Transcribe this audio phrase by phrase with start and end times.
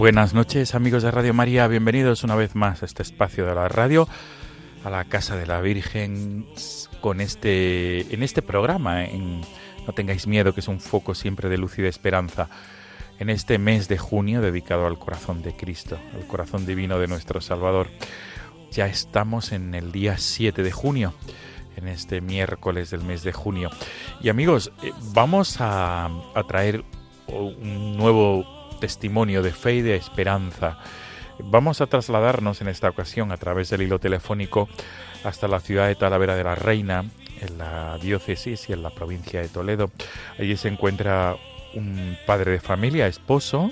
[0.00, 3.68] Buenas noches amigos de Radio María, bienvenidos una vez más a este espacio de la
[3.68, 4.08] radio,
[4.82, 6.46] a la Casa de la Virgen,
[7.02, 9.42] con este, en este programa, en
[9.86, 12.48] No tengáis miedo, que es un foco siempre de luz y de esperanza,
[13.18, 17.42] en este mes de junio dedicado al corazón de Cristo, al corazón divino de nuestro
[17.42, 17.88] Salvador.
[18.70, 21.12] Ya estamos en el día 7 de junio,
[21.76, 23.68] en este miércoles del mes de junio.
[24.22, 26.86] Y amigos, eh, vamos a, a traer
[27.28, 30.78] un nuevo testimonio de fe y de esperanza.
[31.38, 34.68] Vamos a trasladarnos en esta ocasión a través del hilo telefónico
[35.24, 37.04] hasta la ciudad de Talavera de la Reina,
[37.40, 39.90] en la diócesis y en la provincia de Toledo.
[40.38, 41.36] Allí se encuentra
[41.74, 43.70] un padre de familia, esposo,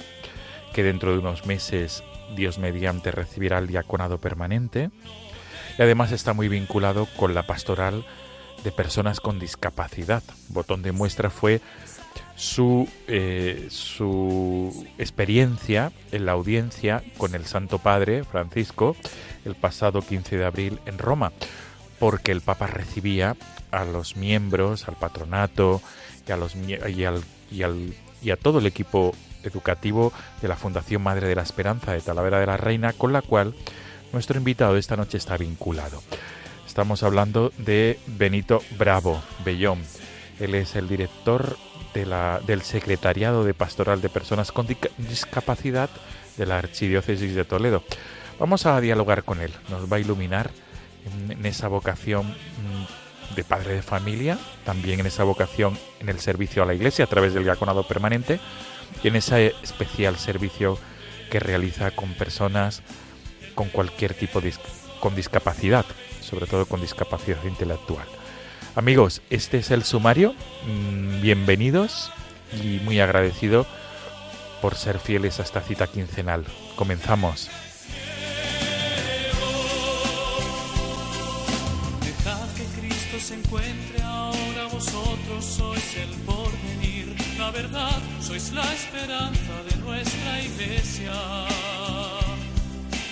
[0.73, 2.05] que dentro de unos meses,
[2.37, 4.91] Dios mediante, recibirá el diaconado permanente.
[5.79, 8.05] Y además está muy vinculado con la pastoral
[8.65, 10.23] de personas con discapacidad.
[10.49, 11.61] Botón de muestra fue
[12.39, 18.95] su, eh, su experiencia en la audiencia con el Santo Padre Francisco
[19.45, 21.33] el pasado 15 de abril en Roma,
[21.99, 23.37] porque el Papa recibía
[23.73, 25.83] a los miembros, al patronato
[26.29, 30.13] y a, los, y al- y al- y a todo el equipo educativo
[30.43, 33.55] de la Fundación Madre de la Esperanza de Talavera de la Reina, con la cual
[34.13, 36.03] nuestro invitado esta noche está vinculado.
[36.67, 39.81] Estamos hablando de Benito Bravo Bellón.
[40.41, 41.57] Él es el director
[42.05, 44.67] del Secretariado de Pastoral de Personas con
[44.99, 45.91] Discapacidad
[46.37, 47.83] de la Archidiócesis de Toledo.
[48.39, 50.51] Vamos a dialogar con él, nos va a iluminar
[51.29, 56.63] en, esa vocación mm, de padre de familia, también en esa vocación en el servicio
[56.63, 58.39] a la Iglesia a través del diaconado permanente
[59.03, 60.79] y en ese especial servicio
[61.31, 62.83] que realiza con personas
[63.55, 64.55] con cualquier tipo de
[65.01, 65.85] con discapacidad,
[66.21, 68.07] sobre todo con discapacidad intelectual.
[68.79, 70.37] Amigos, este es el sumario.
[70.65, 72.13] Mm, Bienvenidos
[72.63, 73.67] y muy agradecido
[74.63, 76.45] por ser fieles a esta cita quincenal.
[76.77, 77.51] Comenzamos.
[82.05, 89.55] Dejad que Cristo se encuentre ahora, vosotros sois el porvenir, la verdad, sois la esperanza
[89.69, 91.15] de nuestra iglesia.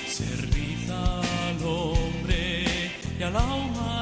[0.07, 2.67] Servid al hombre
[3.19, 3.96] y a la humanidad.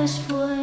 [0.00, 0.59] Me haces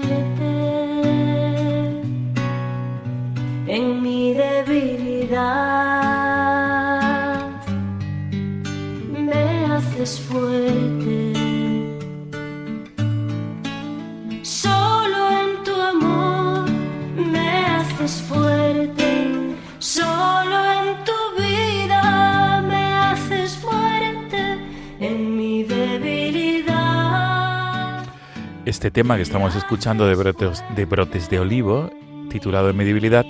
[28.77, 31.89] Este tema que estamos escuchando de brotes de, brotes de olivo,
[32.29, 33.25] titulado debilidad,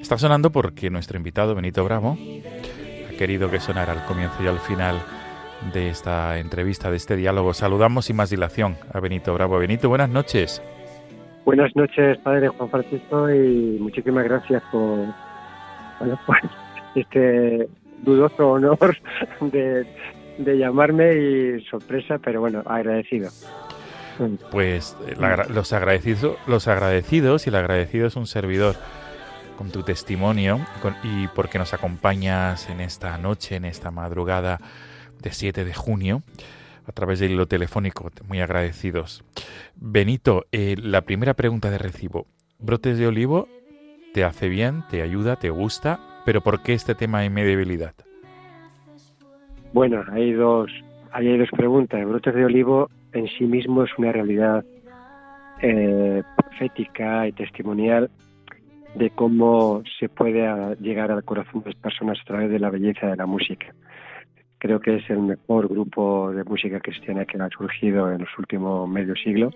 [0.00, 2.16] está sonando porque nuestro invitado, Benito Bravo,
[3.06, 4.96] ha querido que sonara al comienzo y al final
[5.74, 7.52] de esta entrevista, de este diálogo.
[7.52, 9.58] Saludamos sin más dilación a Benito Bravo.
[9.58, 10.62] Benito, buenas noches.
[11.44, 15.00] Buenas noches, padre Juan Francisco, y muchísimas gracias por,
[16.26, 16.38] por
[16.94, 17.68] este
[18.04, 18.96] dudoso honor
[19.52, 23.28] de llamarme y sorpresa, pero bueno, agradecido.
[24.50, 28.76] Pues eh, la los, agradecidos, los agradecidos y el agradecido es un servidor
[29.56, 30.60] con tu testimonio
[31.02, 34.58] y porque nos acompañas en esta noche, en esta madrugada
[35.20, 36.22] de 7 de junio,
[36.86, 38.10] a través del hilo telefónico.
[38.28, 39.24] Muy agradecidos.
[39.74, 42.26] Benito, eh, la primera pregunta de recibo.
[42.60, 43.48] Brotes de Olivo
[44.14, 47.94] te hace bien, te ayuda, te gusta, pero ¿por qué este tema de mi debilidad?
[49.72, 50.70] Bueno, hay dos,
[51.12, 52.06] hay dos preguntas.
[52.06, 54.64] Brotes de Olivo en sí mismo es una realidad
[55.60, 58.10] eh, profética y testimonial
[58.94, 63.08] de cómo se puede llegar al corazón de las personas a través de la belleza
[63.08, 63.74] de la música.
[64.58, 68.88] Creo que es el mejor grupo de música cristiana que ha surgido en los últimos
[68.88, 69.50] medio siglo.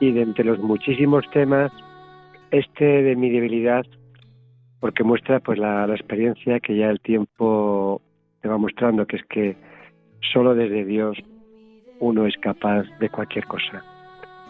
[0.00, 1.72] Y de entre los muchísimos temas,
[2.50, 3.86] este de mi debilidad,
[4.80, 8.02] porque muestra pues la, la experiencia que ya el tiempo
[8.40, 9.56] te va mostrando, que es que
[10.32, 11.16] solo desde Dios
[12.02, 13.82] uno es capaz de cualquier cosa.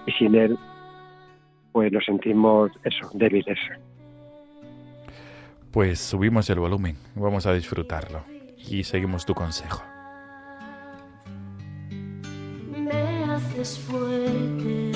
[0.06, 0.58] Y sin Él,
[1.70, 3.58] pues nos sentimos eso, débiles.
[5.70, 8.24] Pues subimos el volumen, vamos a disfrutarlo
[8.56, 9.82] y seguimos tu consejo.
[12.70, 14.92] me haces fuerte.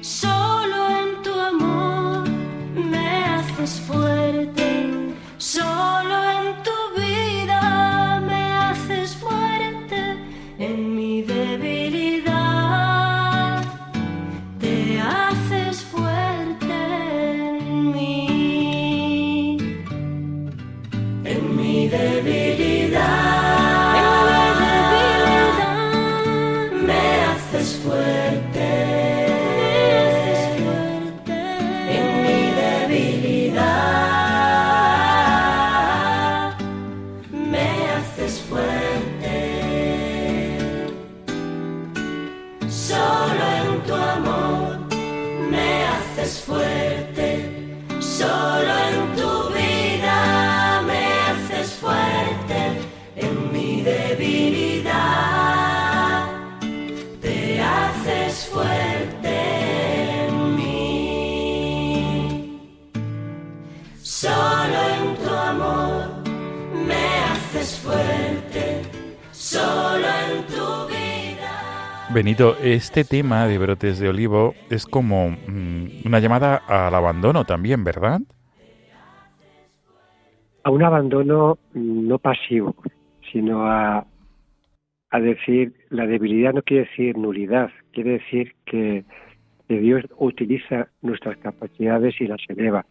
[0.00, 2.28] Solo en tu amor
[2.74, 4.51] me haces fuerte.
[72.22, 78.20] Este tema de brotes de olivo es como mm, una llamada al abandono también, ¿verdad?
[80.62, 82.76] A un abandono no pasivo,
[83.32, 84.06] sino a,
[85.10, 89.04] a decir, la debilidad no quiere decir nulidad, quiere decir que,
[89.66, 92.86] que Dios utiliza nuestras capacidades y las eleva.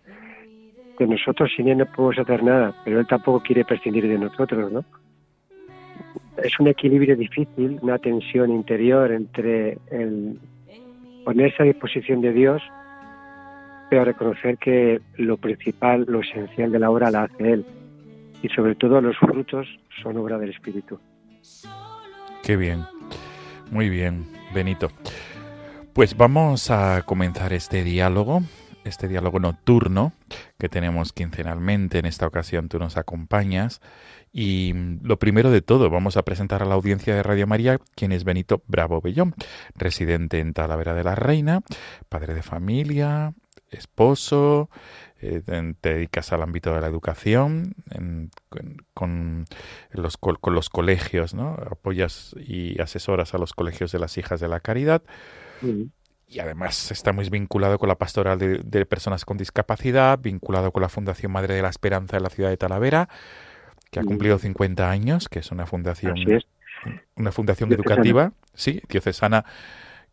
[0.98, 4.74] Que nosotros sin Él no podemos hacer nada, pero Él tampoco quiere prescindir de nosotros,
[4.74, 4.84] ¿no?
[6.44, 10.40] Es un equilibrio difícil, una tensión interior entre el
[11.24, 12.62] ponerse a disposición de Dios,
[13.90, 17.66] pero reconocer que lo principal, lo esencial de la obra la hace Él.
[18.42, 19.68] Y sobre todo los frutos
[20.02, 21.00] son obra del Espíritu.
[22.44, 22.86] Qué bien,
[23.70, 24.90] muy bien, Benito.
[25.94, 28.42] Pues vamos a comenzar este diálogo,
[28.84, 30.14] este diálogo nocturno
[30.58, 32.00] que tenemos quincenalmente.
[32.00, 33.82] En esta ocasión tú nos acompañas.
[34.34, 38.12] Y lo primero de todo, vamos a presentar a la audiencia de Radio María quién
[38.12, 39.36] es Benito Bravo Bellón,
[39.76, 41.62] residente en Talavera de la Reina,
[42.08, 43.34] padre de familia,
[43.70, 44.70] esposo,
[45.22, 45.42] eh,
[45.82, 48.32] te dedicas al ámbito de la educación, en-
[48.94, 49.46] con
[49.94, 51.54] los colegios, ¿no?
[51.70, 55.04] Apoyas y asesoras a los colegios de las hijas de la caridad
[56.32, 60.82] y además está muy vinculado con la pastoral de, de personas con discapacidad, vinculado con
[60.82, 63.10] la Fundación Madre de la Esperanza de la ciudad de Talavera,
[63.92, 66.44] que ha cumplido 50 años, que es una fundación, es.
[67.16, 68.02] una fundación Diocesana.
[68.02, 69.46] educativa, sí, diocesana,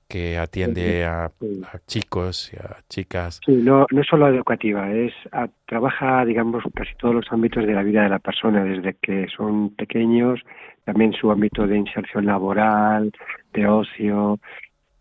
[0.08, 3.40] que atiende a, a chicos y a chicas.
[3.46, 7.82] Sí, no, no solo educativa, es a- trabaja, digamos, casi todos los ámbitos de la
[7.82, 10.40] vida de la persona, desde que son pequeños,
[10.84, 13.12] también su ámbito de inserción laboral,
[13.52, 14.38] de ocio,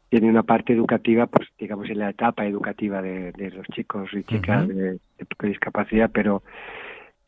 [0.09, 4.23] tiene una parte educativa, pues digamos en la etapa educativa de, de los chicos y
[4.23, 4.99] chicas de, de
[5.41, 6.43] discapacidad, pero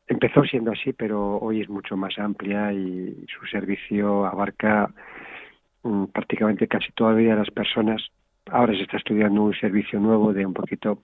[0.07, 4.91] empezó siendo así, pero hoy es mucho más amplia y su servicio abarca
[5.83, 8.01] mm, prácticamente casi toda la vida de las personas.
[8.48, 11.03] Ahora se está estudiando un servicio nuevo de un poquito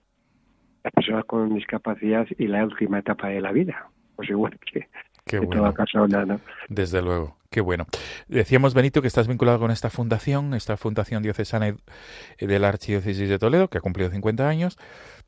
[0.82, 4.88] las personas con discapacidad y la última etapa de la vida, pues igual que,
[5.26, 5.62] Qué bueno.
[5.62, 6.40] toda persona, ¿no?
[6.68, 7.86] Desde luego, qué bueno.
[8.28, 11.76] Decíamos, Benito, que estás vinculado con esta fundación, esta fundación diocesana
[12.38, 14.78] de la Archidiócesis de Toledo, que ha cumplido 50 años,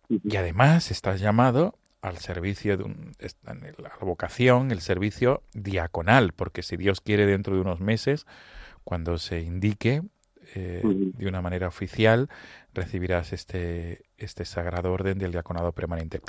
[0.08, 3.12] y además estás llamado al servicio de un,
[3.42, 8.24] la vocación, el servicio diaconal, porque si Dios quiere dentro de unos meses,
[8.84, 10.02] cuando se indique
[10.54, 12.28] eh, de una manera oficial,
[12.72, 16.20] recibirás este, este sagrado orden del diaconado permanente.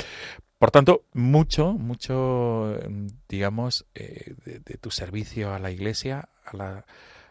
[0.59, 6.85] Por tanto, mucho, mucho, eh, digamos, eh, de, tu servicio a la Iglesia, a la,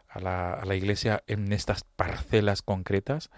[0.08, 3.30] a la, a la Iglesia en estas parcelas concretas,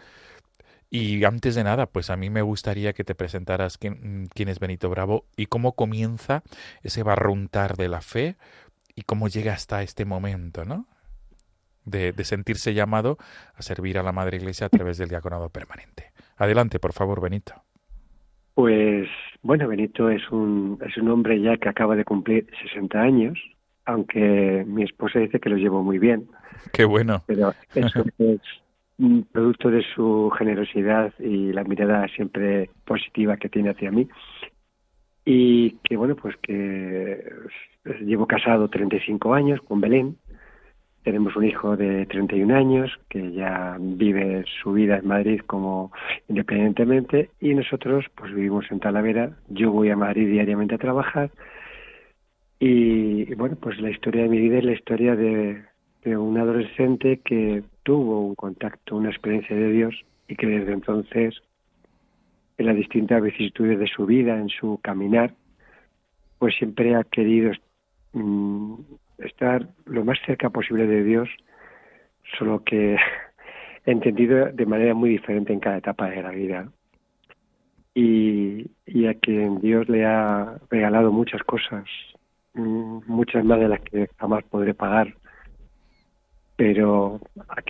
[0.90, 4.59] Y antes de nada, pues a mí me gustaría que te presentaras quién, quién es
[4.61, 6.42] Benito Bravo y cómo comienza
[6.82, 8.37] ese barruntar de la fe
[8.94, 10.87] y cómo llega hasta este momento, ¿no?
[11.85, 13.18] De, de, sentirse llamado
[13.54, 16.12] a servir a la Madre Iglesia a través del diaconado permanente.
[16.37, 17.64] Adelante, por favor, Benito.
[18.54, 19.09] Pues
[19.42, 23.38] bueno, Benito es un, es un hombre ya que acaba de cumplir 60 años,
[23.85, 26.28] aunque mi esposa dice que lo llevo muy bien.
[26.73, 27.23] Qué bueno.
[27.26, 28.40] Pero eso es
[28.99, 34.09] un producto de su generosidad y la mirada siempre positiva que tiene hacia mí.
[35.25, 37.25] Y que bueno, pues que
[38.00, 40.16] llevo casado 35 años con Belén.
[41.02, 45.92] Tenemos un hijo de 31 años que ya vive su vida en Madrid como
[46.28, 49.33] independientemente y nosotros pues vivimos en Talavera.
[49.49, 51.30] Yo voy a Madrid diariamente a trabajar
[52.59, 55.62] y, bueno, pues la historia de mi vida es la historia de,
[56.04, 61.40] de un adolescente que tuvo un contacto, una experiencia de Dios y que desde entonces
[62.59, 65.33] en las distintas vicisitudes de su vida, en su caminar,
[66.38, 67.52] pues siempre ha querido
[68.12, 68.75] mm,
[69.25, 71.29] estar lo más cerca posible de Dios,
[72.39, 72.97] solo que
[73.87, 76.69] entendido de manera muy diferente en cada etapa de la vida.
[77.95, 78.71] Y,
[79.07, 81.85] a quien Dios le ha regalado muchas cosas,
[82.55, 85.15] mm, muchas más de las que jamás podré pagar,
[86.57, 87.21] pero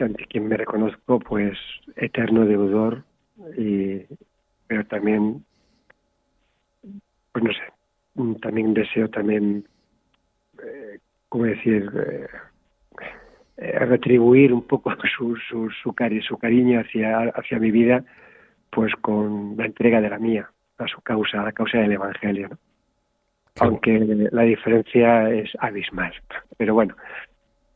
[0.00, 1.56] ante quien me reconozco pues
[1.96, 3.04] eterno deudor
[3.56, 4.02] y
[4.66, 5.44] pero también
[7.32, 9.64] pues no sé también deseo también
[10.62, 10.98] eh,
[11.30, 12.26] cómo decir eh,
[13.56, 18.04] eh, retribuir un poco su su su, cari su cariño hacia hacia mi vida
[18.68, 22.50] pues con la entrega de la mía a su causa a la causa del evangelio
[22.50, 22.58] ¿no?
[23.60, 26.12] aunque la diferencia es abismal
[26.58, 26.94] pero bueno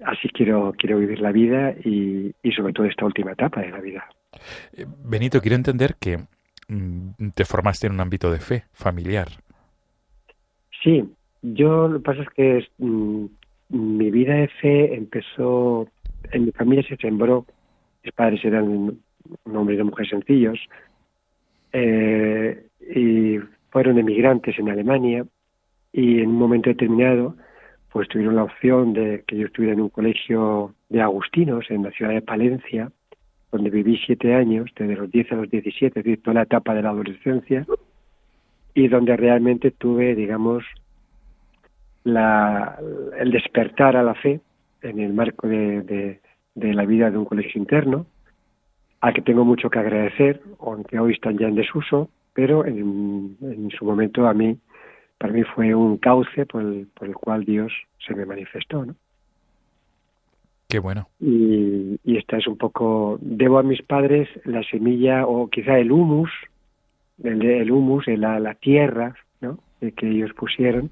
[0.05, 3.81] así quiero, quiero vivir la vida y, y, sobre todo esta última etapa de la
[3.81, 4.05] vida.
[4.77, 6.19] Eh, Benito, quiero entender que
[6.69, 9.29] mm, te formaste en un ámbito de fe familiar.
[10.83, 11.05] Sí,
[11.43, 13.27] yo lo que pasa es que mm,
[13.69, 15.89] mi vida de fe empezó,
[16.33, 17.47] en mi familia se sembró,
[18.03, 18.99] mis padres eran
[19.53, 20.59] hombres y mujeres sencillos,
[21.73, 23.39] eh, y
[23.71, 25.27] fueron emigrantes en Alemania,
[25.93, 27.37] y en un momento determinado,
[27.93, 31.91] pues tuvieron la opción de que yo estuviera en un colegio de agustinos en la
[31.93, 32.91] ciudad de Palencia,
[33.53, 36.75] donde viví siete años, desde los diez a los diecisiete, es decir, toda la etapa
[36.75, 37.65] de la adolescencia,
[38.75, 40.65] y donde realmente tuve, digamos,
[42.05, 42.79] la,
[43.19, 44.41] el despertar a la fe
[44.83, 46.21] en el marco de, de,
[46.55, 48.07] de la vida de un colegio interno,
[49.01, 53.71] al que tengo mucho que agradecer, aunque hoy están ya en desuso, pero en, en
[53.71, 54.59] su momento a mí
[55.19, 57.73] para mí fue un cauce por el, por el cual Dios
[58.07, 58.95] se me manifestó, ¿no?
[60.69, 61.09] Qué bueno.
[61.21, 65.93] Y, y esta es un poco, debo a mis padres la semilla o quizá el
[65.93, 66.31] humus,
[67.23, 69.61] el, el humus, la, la tierra, ¿no?
[69.81, 70.91] que ellos pusieron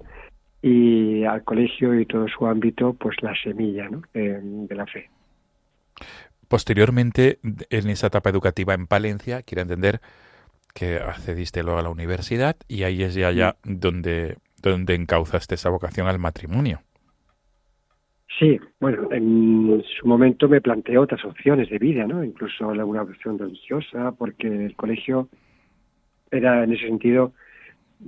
[0.62, 4.02] y al colegio y todo su ámbito, pues la semilla, ¿no?
[4.14, 5.10] de, de la fe.
[6.48, 10.00] Posteriormente, en esa etapa educativa en Palencia, quiero entender,
[10.74, 15.70] que accediste luego a la universidad y ahí es ya, ya donde, donde encauzaste esa
[15.70, 16.80] vocación al matrimonio.
[18.38, 22.24] Sí, bueno, en su momento me planteé otras opciones de vida, ¿no?
[22.24, 25.28] Incluso alguna opción religiosa, porque el colegio
[26.30, 27.34] era en ese sentido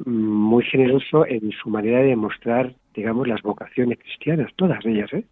[0.04, 5.24] muy generoso en su manera de mostrar, digamos, las vocaciones cristianas, todas ellas, ¿eh?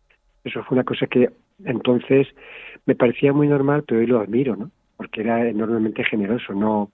[0.45, 1.31] Eso fue una cosa que
[1.65, 2.27] entonces
[2.87, 4.71] me parecía muy normal, pero hoy lo admiro, ¿no?
[4.97, 6.91] Porque era enormemente generoso, no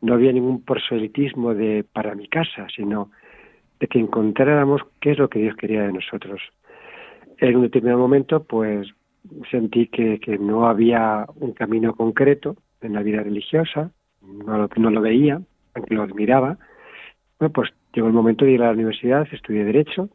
[0.00, 3.10] no había ningún proselitismo de para mi casa, sino
[3.80, 6.40] de que encontráramos qué es lo que Dios quería de nosotros.
[7.38, 8.88] En un determinado momento, pues
[9.50, 13.90] sentí que, que no había un camino concreto en la vida religiosa,
[14.22, 15.40] no no lo veía,
[15.74, 16.58] aunque lo admiraba.
[17.38, 20.08] Bueno, pues llegó el momento de ir a la universidad, estudié Derecho,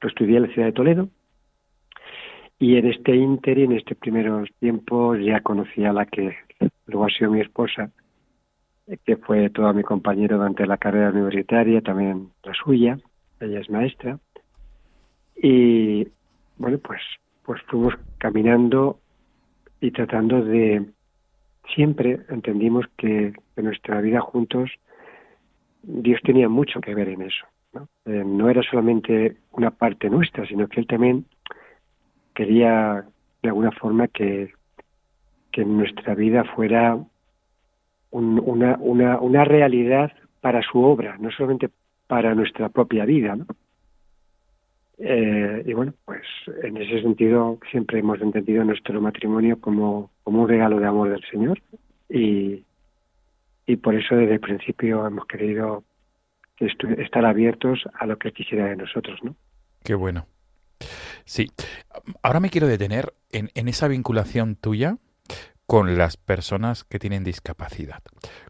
[0.00, 1.08] lo estudié en la ciudad de Toledo,
[2.58, 6.36] y en este inter y en estos primeros tiempos ya conocí a la que
[6.86, 7.90] luego ha sido mi esposa,
[9.04, 12.98] que fue toda mi compañero durante la carrera universitaria, también la suya,
[13.40, 14.18] ella es maestra,
[15.36, 16.08] y
[16.58, 17.00] bueno, pues,
[17.44, 18.98] pues fuimos caminando
[19.80, 20.84] y tratando de,
[21.74, 24.70] siempre entendimos que en nuestra vida juntos
[25.86, 27.46] Dios tenía mucho que ver en eso.
[27.72, 27.88] ¿no?
[28.06, 31.26] Eh, no era solamente una parte nuestra, sino que Él también
[32.34, 33.04] quería
[33.42, 34.52] de alguna forma que,
[35.52, 36.98] que nuestra vida fuera
[38.10, 41.70] un, una, una, una realidad para su obra, no solamente
[42.06, 43.36] para nuestra propia vida.
[43.36, 43.46] ¿no?
[44.98, 46.22] Eh, y bueno, pues
[46.62, 51.24] en ese sentido siempre hemos entendido nuestro matrimonio como, como un regalo de amor del
[51.30, 51.60] Señor
[52.08, 52.64] y,
[53.66, 55.84] y por eso desde el principio hemos querido
[56.58, 59.36] estar abiertos a lo que quisiera de nosotros, ¿no?
[59.82, 60.26] Qué bueno.
[61.24, 61.50] Sí.
[62.22, 64.98] Ahora me quiero detener en, en esa vinculación tuya
[65.66, 68.02] con las personas que tienen discapacidad.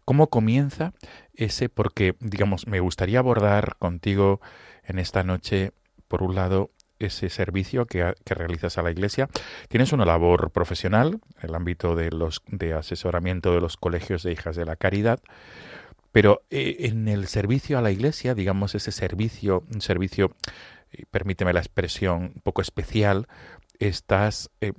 [0.03, 0.93] ¿Cómo comienza
[1.33, 1.69] ese?
[1.69, 4.41] Porque, digamos, me gustaría abordar contigo
[4.83, 5.71] en esta noche,
[6.07, 9.29] por un lado, ese servicio que, realizas a la Iglesia.
[9.69, 14.31] Tienes una labor profesional en el ámbito de, los, de asesoramiento de los colegios de
[14.31, 15.19] hijas de la caridad,
[16.11, 20.35] pero eh, en el servicio a la Iglesia, digamos, ese servicio, un servicio,
[21.11, 23.27] permíteme la expresión, un poco especial,
[23.79, 24.73] estás eh,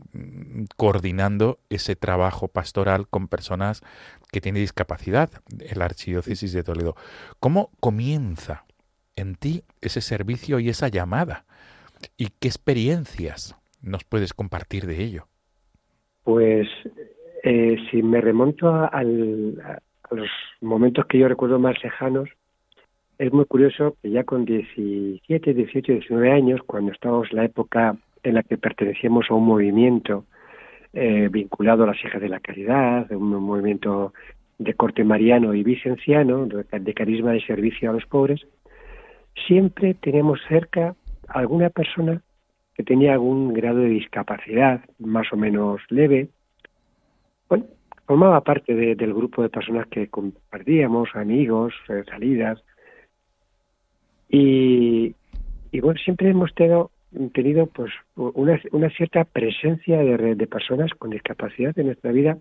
[0.77, 3.83] coordinando ese trabajo pastoral con personas
[4.33, 6.97] que tienen discapacidad en la Archidiócesis de Toledo.
[7.41, 8.65] ¿Cómo comienza
[9.17, 11.45] en ti ese servicio y esa llamada?
[12.17, 15.27] ¿Y qué experiencias nos puedes compartir de ello?
[16.25, 16.69] Pues
[17.43, 20.29] eh, si me remonto a, los
[20.61, 22.29] momentos que yo recuerdo más lejanos,
[23.19, 27.97] es muy curioso que ya con 17, 18, 19 años, cuando estábamos en la época
[28.23, 30.25] en la que pertenecíamos a un movimiento
[30.93, 34.13] eh, vinculado a las hijas de la caridad, un movimiento
[34.59, 38.47] de corte mariano y vicenciano, de carisma de servicio a los pobres,
[39.47, 40.95] siempre teníamos cerca
[41.29, 42.23] alguna persona
[42.75, 46.29] que tenía algún grado de discapacidad más o menos leve,
[47.49, 47.65] bueno,
[48.07, 52.63] formaba parte del grupo de personas que compartíamos, amigos, eh, salidas,
[54.29, 55.15] y,
[55.71, 56.91] y bueno, siempre hemos tenido,
[57.33, 62.39] tenido pues una, una cierta presencia de, de personas con discapacidad en nuestra vida,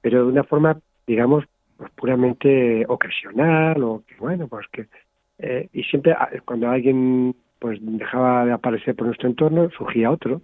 [0.00, 1.44] pero de una forma, digamos,
[1.76, 4.86] pues puramente ocasional o que bueno, pues que
[5.38, 7.80] eh, y siempre ah, cuando alguien pues
[8.48, 10.42] de aparecer por nuestro entorno, surgía otro.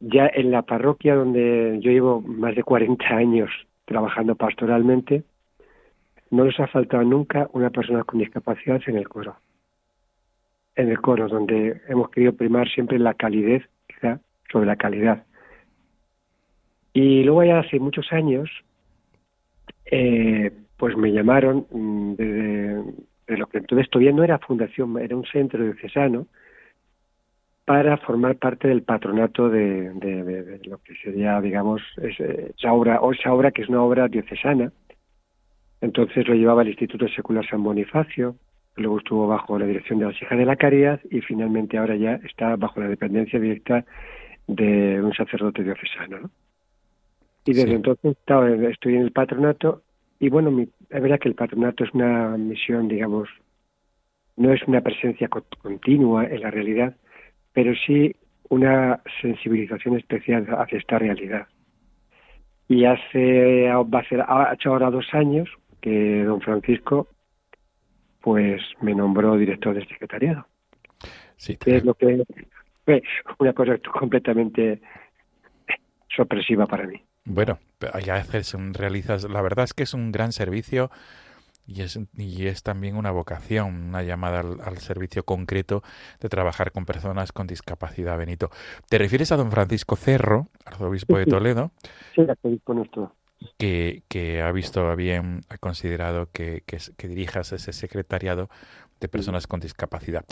[0.00, 3.50] Ya en la parroquia donde yo llevo más de 40 años
[3.84, 5.24] trabajando pastoralmente,
[6.30, 9.36] no nos ha faltado nunca una persona con discapacidad en el coro.
[10.74, 14.18] En el coro, donde hemos querido primar siempre la calidez quizá,
[14.50, 15.24] sobre la calidad.
[16.94, 18.50] Y luego ya hace muchos años,
[19.86, 22.82] eh, pues me llamaron mm, desde
[23.26, 26.26] de lo que entonces todavía no era fundación, era un centro diocesano,
[27.64, 33.32] para formar parte del patronato de, de, lo que sería, digamos, esa obra, o esa
[33.32, 34.72] obra que es una obra diocesana.
[35.80, 38.36] Entonces lo llevaba el Instituto Secular San Bonifacio,
[38.76, 42.14] luego estuvo bajo la dirección de la hijas de la Caridad y finalmente ahora ya
[42.24, 43.84] está bajo la dependencia directa
[44.46, 46.30] de un sacerdote diocesano.
[47.44, 48.16] Y desde entonces
[48.70, 49.82] estoy en el patronato
[50.20, 53.28] y bueno, mi, es verdad que el patronato es una misión, digamos,
[54.36, 56.94] no es una presencia continua en la realidad,
[57.52, 58.14] pero sí
[58.48, 61.46] una sensibilización especial hacia esta realidad.
[62.68, 65.48] Y hace, va a ser, ha hecho ahora dos años
[65.80, 67.08] que don Francisco,
[68.20, 70.46] pues me nombró director del secretariado.
[71.36, 72.22] Sí, es lo que
[72.84, 73.02] fue
[73.38, 74.80] una cosa completamente
[76.14, 77.02] sorpresiva para mí.
[77.24, 77.58] Bueno,
[78.04, 80.90] ya haces, realizas, la verdad es que es un gran servicio
[81.66, 85.82] y es, y es también una vocación, una llamada al, servicio concreto
[86.20, 88.50] de trabajar con personas con discapacidad, Benito.
[88.88, 91.70] ¿Te refieres a don Francisco Cerro, arzobispo de Toledo?
[92.14, 93.14] Sí, arzobispo nuestro.
[93.58, 98.48] Que, que ha visto bien, ha considerado que, que, que dirijas ese secretariado
[99.02, 100.24] de personas con discapacidad.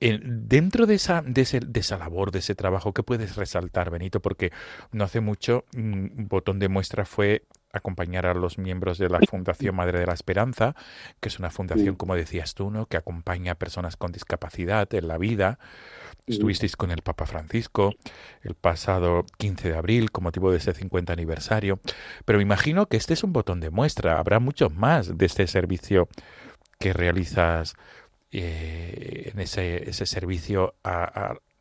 [0.00, 4.20] Dentro de esa, de, esa labor, de ese trabajo, ¿qué puedes resaltar, Benito?
[4.20, 4.50] Porque
[4.92, 9.20] no hace mucho un mm, botón de muestra fue acompañar a los miembros de la
[9.28, 10.74] Fundación Madre de la Esperanza,
[11.20, 12.86] que es una fundación, como decías tú, ¿no?
[12.86, 15.58] que acompaña a personas con discapacidad en la vida.
[16.26, 17.94] Estuvisteis con el Papa Francisco
[18.42, 21.80] el pasado 15 de abril con motivo de ese 50 aniversario.
[22.24, 24.18] Pero me imagino que este es un botón de muestra.
[24.18, 26.08] Habrá muchos más de este servicio
[26.78, 27.76] que realizas
[28.30, 30.74] eh, en ese, ese servicio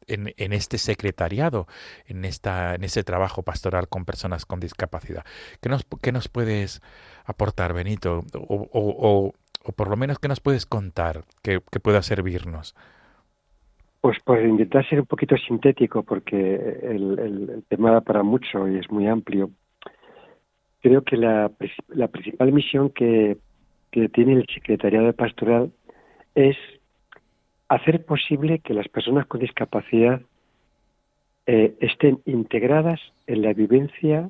[0.07, 1.67] en, en, este secretariado,
[2.07, 5.25] en, esta, en ese trabajo pastoral con personas con discapacidad.
[5.61, 6.81] ¿Qué nos, qué nos puedes
[7.25, 8.23] aportar, Benito?
[8.33, 12.75] O, o, o, por lo menos, ¿qué nos puedes contar que, que pueda servirnos?
[14.01, 18.77] Pues por intentar ser un poquito sintético, porque el, el, tema da para mucho y
[18.77, 19.49] es muy amplio.
[20.81, 21.51] Creo que la,
[21.89, 23.37] la principal misión que,
[23.91, 25.71] que tiene el secretariado pastoral
[26.35, 26.55] es
[27.69, 30.21] hacer posible que las personas con discapacidad
[31.45, 34.29] eh, estén integradas en la vivencia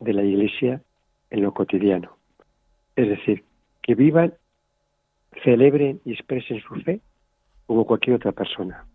[0.00, 0.80] de la Iglesia
[1.30, 2.16] en lo cotidiano.
[2.96, 3.44] Es decir,
[3.82, 4.34] que vivan,
[5.42, 7.00] celebren y expresen su fe
[7.66, 8.86] como cualquier otra persona.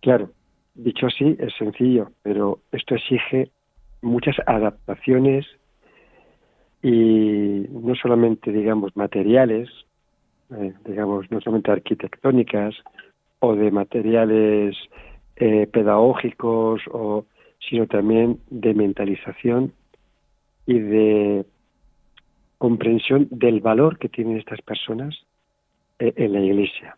[0.00, 0.30] Claro,
[0.74, 3.50] dicho así es sencillo, pero esto exige
[4.02, 5.46] muchas adaptaciones
[6.82, 9.68] y no solamente, digamos, materiales,
[10.56, 12.74] eh, digamos, no solamente arquitectónicas
[13.40, 14.76] o de materiales
[15.36, 17.24] eh, pedagógicos, o,
[17.58, 19.72] sino también de mentalización
[20.66, 21.44] y de
[22.58, 25.14] comprensión del valor que tienen estas personas
[25.98, 26.96] eh, en la Iglesia.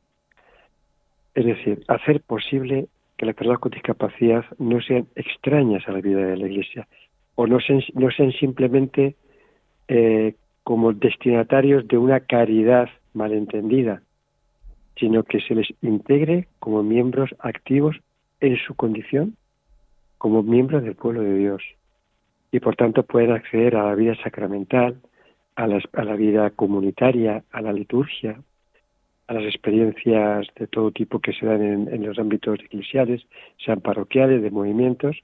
[1.35, 6.25] Es decir, hacer posible que las personas con discapacidad no sean extrañas a la vida
[6.27, 6.89] de la Iglesia
[7.37, 9.15] o no sean, no sean simplemente
[9.89, 10.35] eh,
[10.65, 14.03] como destinatarios de una caridad malentendida,
[14.97, 17.97] sino que se les integre como miembros activos
[18.41, 19.37] en su condición
[20.19, 21.63] como miembros del pueblo de Dios
[22.53, 25.01] y por tanto pueden acceder a la vida sacramental,
[25.57, 28.41] a, a la vida comunitaria, a la liturgia,
[29.27, 33.27] a las experiencias de todo tipo que se dan en, los ámbitos eclesiales,
[33.65, 35.17] sean parroquiales, de movimientos,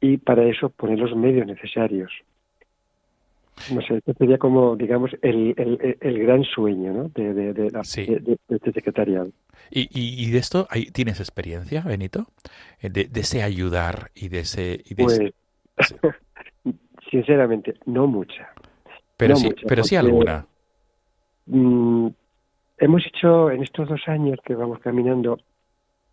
[0.00, 2.12] y para eso poner los medios necesarios.
[3.72, 5.54] No sé, esto sería como, digamos, el,
[6.00, 7.08] el, gran sueño ¿no?
[7.08, 9.30] de, de, de, este secretariado.
[9.70, 12.26] ¿Y, y, de esto hay, tienes experiencia, Benito?
[12.80, 14.84] Eh, de, ese ayudar y de ese...
[14.96, 15.20] pues,
[17.10, 18.48] sinceramente, no mucha.
[19.16, 20.46] Pero sí, pero sí alguna.
[21.46, 22.08] Mm,
[22.78, 25.38] hemos hecho, en estos dos años que vamos caminando,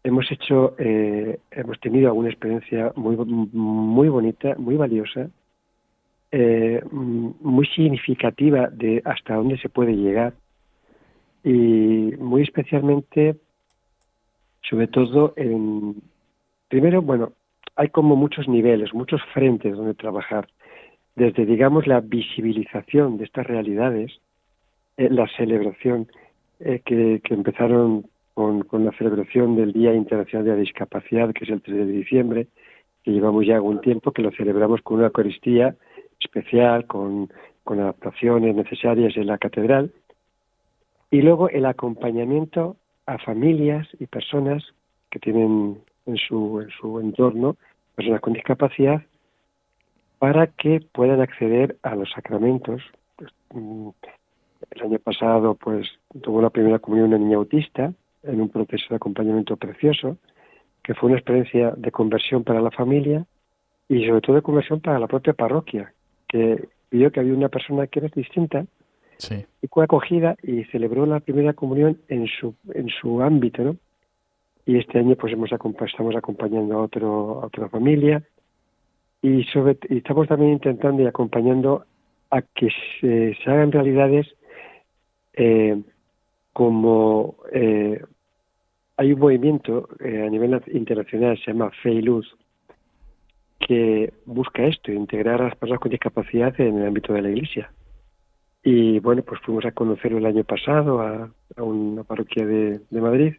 [0.04, 5.30] hemos hecho, eh, hemos tenido alguna experiencia muy, muy bonita, muy valiosa,
[6.36, 10.34] eh, muy significativa de hasta dónde se puede llegar.
[11.44, 13.36] Y muy especialmente,
[14.68, 16.02] sobre todo en,
[16.70, 17.34] primero, bueno,
[17.76, 20.48] hay como muchos niveles, muchos frentes donde trabajar,
[21.16, 24.20] desde, digamos, la visibilización de estas realidades,
[24.98, 26.08] eh, la celebración
[26.60, 31.52] eh, que, empezaron con, con, la celebración del Día Internacional de la Discapacidad, que es
[31.52, 32.48] el 3 de diciembre,
[33.04, 35.76] que llevamos ya algún tiempo, que lo celebramos con una Eucaristía
[36.24, 37.30] especial, con,
[37.66, 39.92] adaptaciones necesarias en la catedral,
[41.10, 44.64] y luego el acompañamiento a familias y personas
[45.10, 47.56] que tienen en su, en su entorno
[47.96, 49.02] personas con discapacidad
[50.20, 52.82] para que puedan acceder a los sacramentos.
[53.16, 53.90] Pues, mm,
[54.72, 55.88] el año pasado, pues,
[56.22, 60.18] tuvo la primera comunión una niña autista en un proceso de acompañamiento precioso,
[60.82, 63.26] que fue una experiencia de conversión para la familia
[63.90, 65.94] y sobre todo de conversión para la propia parroquia,
[66.34, 68.66] que vio que había una persona que era distinta
[69.62, 73.78] y fue acogida y celebró la primera comunión en su en su ámbito, ¿no?
[74.66, 78.24] y este año pues hemos estamos acompañando a, otro, otra familia
[79.22, 81.86] y, sobre, y estamos también intentando y acompañando
[82.32, 82.70] a que
[83.00, 84.28] se, hagan realidades
[85.34, 85.82] eh,
[86.54, 88.02] como eh,
[88.98, 92.36] hay un movimiento eh, a nivel internacional se llama Fe y Luz
[93.66, 97.72] que busca esto, integrar a las personas con discapacidad en el ámbito de la Iglesia.
[98.64, 103.34] Y bueno, pues fuimos a conocerlo el año pasado a, una parroquia de Madrid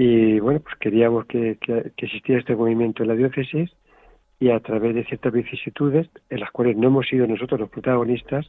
[0.00, 1.58] y bueno, pues queríamos que,
[1.96, 3.68] existiera este movimiento en la diócesis
[4.38, 8.48] y a través de ciertas vicisitudes, en las cuales no hemos sido nosotros los protagonistas,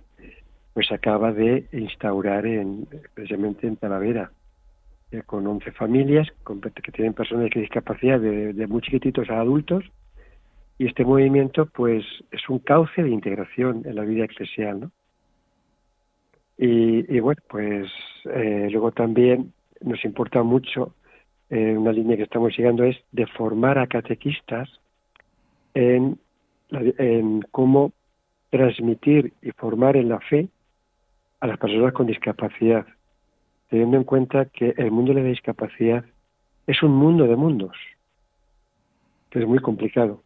[0.76, 4.32] pues acaba de instaurar en, precisamente en Talavera,
[5.12, 6.28] eh, con 11 familias
[6.84, 9.84] que tienen personas con discapacidad de muy chiquititos a adultos,
[10.80, 14.92] y este movimiento pues es un cauce de integración en la vida eclesial, ¿no?
[16.62, 17.90] Y, bueno, pues
[18.26, 20.94] eh, luego también nos importa mucho
[21.50, 24.70] eh, una línea que estamos llegando es de formar a catequistas
[25.74, 26.20] en,
[26.70, 27.94] en cómo
[28.50, 30.50] transmitir y formar en la fe
[31.40, 32.86] a las personas con discapacidad,
[33.70, 36.04] teniendo en cuenta que el mundo de la discapacidad
[36.68, 37.78] es un mundo de mundos,
[39.30, 40.22] que es muy complicado.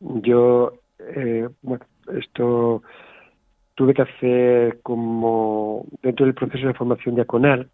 [0.00, 2.82] Yo, eh, bueno, esto
[3.74, 7.70] tuve que hacer como dentro del proceso de formación diaconal,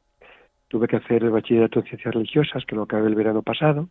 [0.69, 3.89] tuve que hacer el bachillerato en ciencias religiosas, que lo acabé el verano pasado,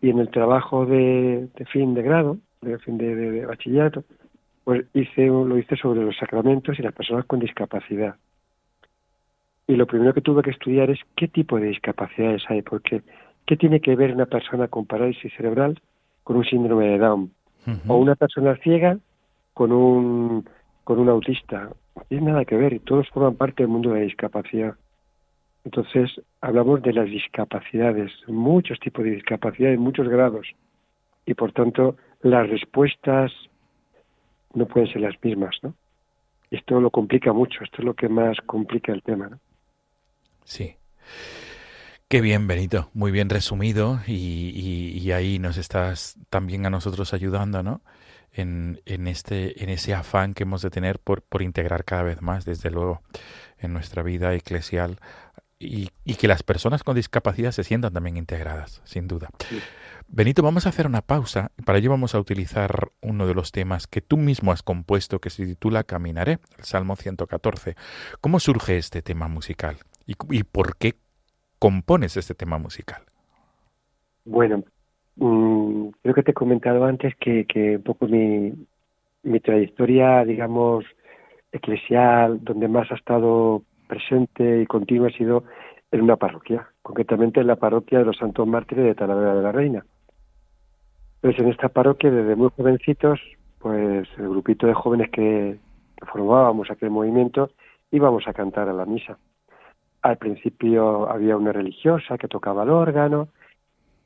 [0.00, 4.04] y en el trabajo de, fin de grado, de fin de, bachillerato,
[4.64, 8.16] pues hice lo hice sobre los sacramentos y las personas con discapacidad.
[9.66, 13.02] Y lo primero que tuve que estudiar es qué tipo de discapacidades hay, porque
[13.46, 15.80] qué tiene que ver una persona con parálisis cerebral
[16.24, 17.32] con un síndrome de Down,
[17.86, 18.98] o una persona ciega
[19.54, 20.48] con un
[20.84, 21.70] con un autista.
[21.94, 24.74] No tiene nada que ver y todos forman parte del mundo de la discapacidad.
[25.64, 30.46] Entonces, hablamos de las discapacidades, muchos tipos de discapacidades, muchos grados,
[31.26, 33.30] y por tanto, las respuestas
[34.54, 35.74] no pueden ser las mismas, ¿no?
[36.50, 39.38] Esto lo complica mucho, esto es lo que más complica el tema, ¿no?
[40.44, 40.74] Sí.
[42.10, 47.62] Qué bien, Benito, muy bien resumido y, y, ahí nos estás también a nosotros ayudando,
[47.62, 47.82] ¿no?
[48.32, 52.20] en, en, este, en ese afán que hemos de tener por, por integrar cada vez
[52.20, 53.00] más, desde luego,
[53.58, 54.98] en nuestra vida eclesial
[55.60, 59.28] y, y, que las personas con discapacidad se sientan también integradas, sin duda.
[60.08, 61.52] Benito, vamos a hacer una pausa.
[61.64, 65.30] Para ello vamos a utilizar uno de los temas que tú mismo has compuesto, que
[65.30, 67.76] se titula Caminaré, el Salmo 114.
[68.20, 69.78] ¿Cómo surge este tema musical?
[70.06, 70.96] ¿Y, y por qué
[71.60, 73.02] compones este tema musical?
[74.24, 74.64] Bueno,
[75.16, 78.52] mmm, creo que te he comentado antes que, que un poco mi,
[79.22, 80.84] mi trayectoria, digamos,
[81.52, 85.44] eclesial, donde más ha estado presente y continua ha sido
[85.92, 89.52] en una parroquia, concretamente en la parroquia de los Santos Mártires de Talavera de la
[89.52, 89.84] Reina.
[91.20, 93.20] Pues en esta parroquia, desde muy jovencitos,
[93.58, 95.58] pues el grupito de jóvenes que,
[95.96, 97.50] que formábamos aquel movimiento
[97.90, 99.18] íbamos a cantar a la misa.
[100.02, 103.28] Al principio había una religiosa que tocaba el órgano,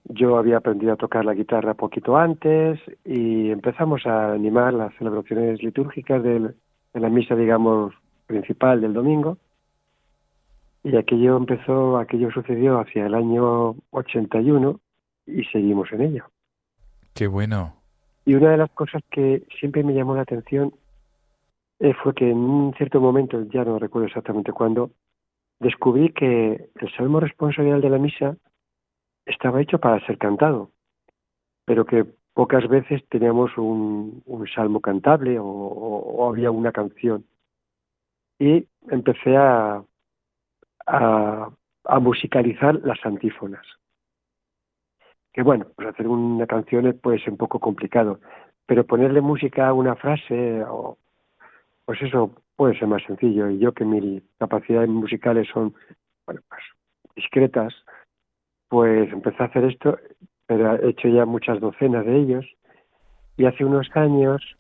[0.05, 5.63] yo había aprendido a tocar la guitarra poquito antes y empezamos a animar las celebraciones
[5.63, 6.55] litúrgicas del,
[6.93, 7.95] de la misa, digamos,
[8.27, 9.39] principal del domingo.
[10.83, 14.79] Y aquello empezó, aquello sucedió hacia el año 81
[15.27, 16.25] y seguimos en ello.
[17.15, 17.75] Qué bueno.
[18.27, 20.75] Y una de las cosas que siempre me llamó la atención
[21.79, 24.91] eh, fue que en un cierto momento, ya no recuerdo exactamente cuándo,
[25.61, 28.37] descubrí que el salmo responsorial de la misa
[29.27, 30.71] estaba hecho para ser cantado,
[31.65, 34.23] pero que pocas veces teníamos un,
[34.55, 37.25] salmo cantable o, había una canción.
[38.39, 39.85] Y empecé a,
[40.87, 41.51] a,
[41.85, 43.65] a, musicalizar las antífonas.
[45.33, 48.21] Que bueno, pues hacer una canción puede ser un poco complicado,
[48.67, 50.99] pero ponerle música a una frase, o,
[51.85, 53.51] pues eso puede ser más sencillo.
[53.51, 55.75] Y yo que mis capacidades musicales son,
[56.27, 56.63] bueno, pues
[57.17, 57.75] discretas,
[58.69, 59.99] pues empecé a hacer esto,
[60.47, 62.47] pero he hecho ya muchas docenas de ellos.
[63.37, 64.57] Y hace unos años,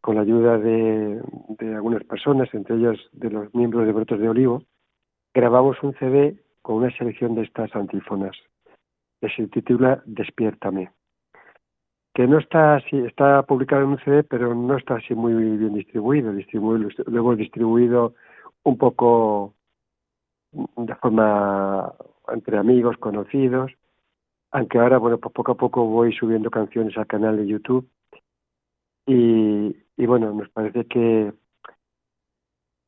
[0.00, 1.20] con la ayuda de,
[1.74, 4.62] algunas personas, entre ellos de los miembros de Brotos de Olivo,
[5.34, 8.36] grabamos un CD con una selección de estas antífonas,
[9.20, 10.90] que se titula Despiértame,
[12.14, 15.74] que no está así, está publicado en un CD, pero no está así muy bien
[15.74, 18.14] distribuido, distribuido lo hemos distribuido
[18.64, 19.54] un poco
[20.52, 21.94] de forma
[22.28, 23.72] entre amigos, conocidos,
[24.50, 27.88] aunque ahora, bueno, pues poco a poco voy subiendo canciones al canal de YouTube
[29.06, 31.32] y, y bueno, nos parece que,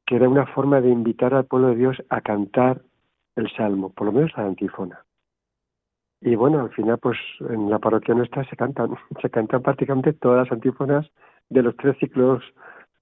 [0.06, 2.82] que era una forma de invitar al pueblo de Dios a cantar
[3.36, 5.04] el Salmo, por lo menos la antífona.
[6.24, 7.18] Y bueno, al final, pues
[7.50, 11.06] en la parroquia nuestra se cantan, se cantan prácticamente todas las antífonas
[11.50, 12.42] de los tres ciclos,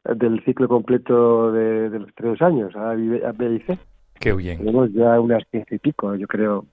[0.04, 3.78] del ciclo completo de, de los tres años, A, B y C.
[4.18, 4.58] Qué bien.
[4.58, 6.66] Tenemos ya unas quince y pico, yo creo.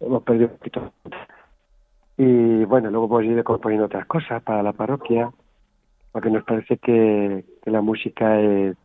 [0.00, 0.92] Hemos perdido un poquito.
[2.18, 5.32] Y bueno, luego hemos ido componiendo otras cosas para la parroquia,
[6.12, 8.76] porque nos parece que, que la música es,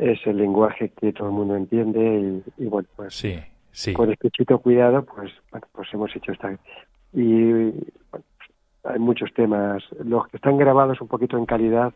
[0.00, 3.38] es, el lenguaje que todo el mundo entiende y, y bueno, pues sí,
[3.76, 3.92] sí.
[3.92, 6.58] con estrechito cuidado, pues bueno, pues hemos hecho esta.
[7.12, 7.52] Y
[8.10, 8.24] bueno,
[8.84, 9.82] hay muchos temas.
[10.04, 11.92] Los que están grabados un poquito en calidad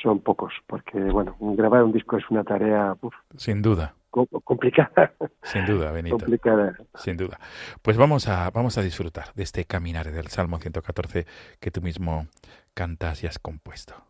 [0.00, 5.12] son pocos, porque bueno, grabar un disco es una tarea uf, sin duda complicada.
[5.42, 6.16] Sin duda, Benito.
[6.16, 6.76] Complicada.
[6.94, 7.38] Sin duda.
[7.82, 11.26] Pues vamos a, vamos a disfrutar de este caminar del Salmo 114
[11.60, 12.26] que tú mismo
[12.74, 14.07] cantas y has compuesto.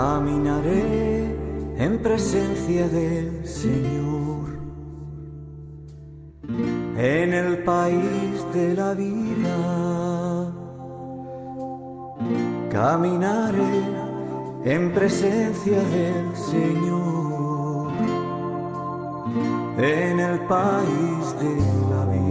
[0.00, 1.36] Caminaré
[1.76, 4.48] en presencia del Señor,
[6.96, 9.58] en el país de la vida.
[12.70, 13.76] Caminaré
[14.64, 17.92] en presencia del Señor,
[19.76, 21.54] en el país de
[21.92, 22.29] la vida.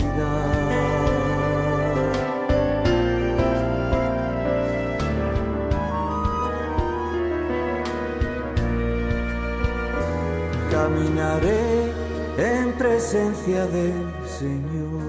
[11.20, 11.92] Caminaré
[12.38, 15.04] en presencia del Señor,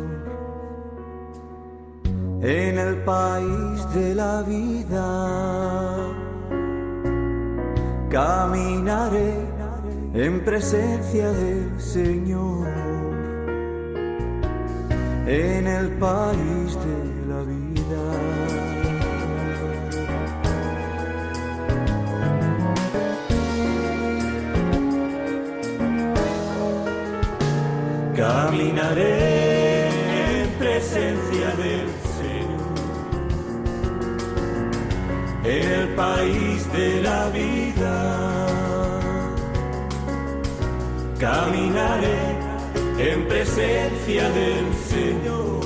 [2.42, 5.96] en el país de la vida.
[8.10, 9.34] Caminaré
[10.14, 12.66] en presencia del Señor,
[15.26, 16.89] en el país de
[28.20, 31.86] caminaré en presencia del
[32.18, 32.72] Señor,
[35.44, 37.96] el país de la vida.
[41.18, 42.20] Caminaré
[42.98, 45.64] en presencia del Señor,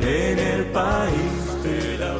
[0.00, 2.19] en el país de la vida.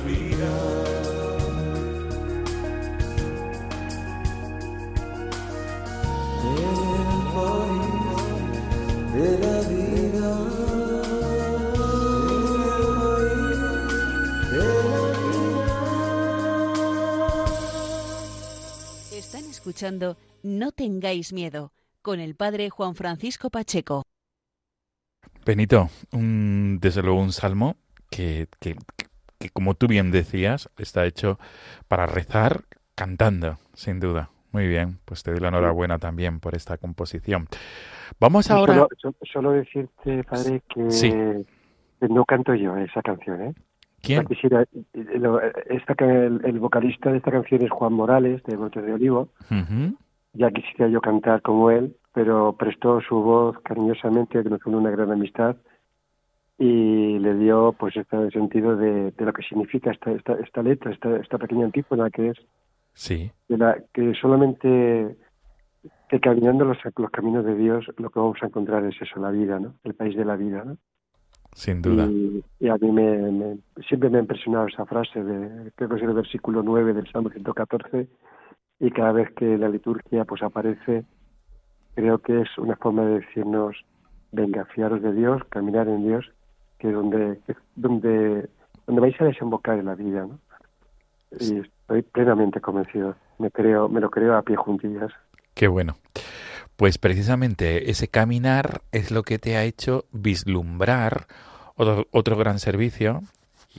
[19.13, 24.03] Están escuchando No tengáis miedo con el padre Juan Francisco Pacheco.
[25.45, 27.77] Benito, un, desde luego un salmo
[28.11, 28.77] que, que,
[29.39, 31.39] que, como tú bien decías, está hecho
[31.89, 32.65] para rezar
[32.95, 34.31] cantando, sin duda.
[34.53, 37.47] Muy bien, pues te doy la enhorabuena también por esta composición.
[38.19, 38.87] Vamos ahora.
[39.33, 41.13] Solo, decirte, padre, que, Sí.
[42.01, 43.55] no canto yo esa canción, ¿eh?
[44.03, 44.25] ¿Quién?
[44.27, 48.85] Quisiera- lo- esta, ca- el, el vocalista de esta canción es Juan Morales, de Brotes
[48.85, 49.29] de Olivo.
[49.51, 49.97] Ujú.
[50.33, 54.91] Ya quisiera yo cantar como él, pero prestó su voz cariñosamente, que nos une una
[54.91, 55.57] gran amistad,
[56.59, 60.91] y le dio pues este sentido de, de lo que significa esta, esta, esta letra,
[60.93, 62.39] esta, esta pequeña antífona que es
[62.95, 65.17] Sí, de la que solamente
[66.09, 69.31] que caminando los, los caminos de Dios lo que vamos a encontrar es eso, la
[69.31, 69.75] vida, ¿no?
[69.85, 70.77] El país de la vida, ¿no?
[71.55, 72.07] sin duda.
[72.07, 75.97] Y, y a mí me, me- siempre me ha impresionado esa frase, de, creo que
[75.97, 78.09] es el versículo 9 del Salmo 114,
[78.81, 81.05] y cada vez que la liturgia pues aparece,
[81.95, 83.77] creo que es una forma de decirnos,
[84.33, 86.31] venga, fiaros de Dios, caminar en Dios,
[86.79, 87.41] que es donde,
[87.75, 88.49] donde,
[88.87, 90.39] donde vais a desembocar en la vida, ¿no?
[91.39, 95.11] Y estoy plenamente convencido, me creo, me lo creo a pie juntillas.
[95.55, 95.97] Qué bueno.
[96.77, 101.27] Pues precisamente ese caminar es lo que te ha hecho vislumbrar
[101.75, 103.23] otro, otro gran servicio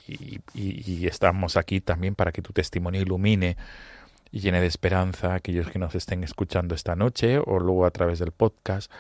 [0.06, 0.42] y,
[1.08, 3.56] estamos aquí también para que tu testimonio ilumine
[4.30, 7.92] y llene de esperanza a aquellos que nos estén escuchando esta noche o luego a
[7.92, 8.92] través del podcast.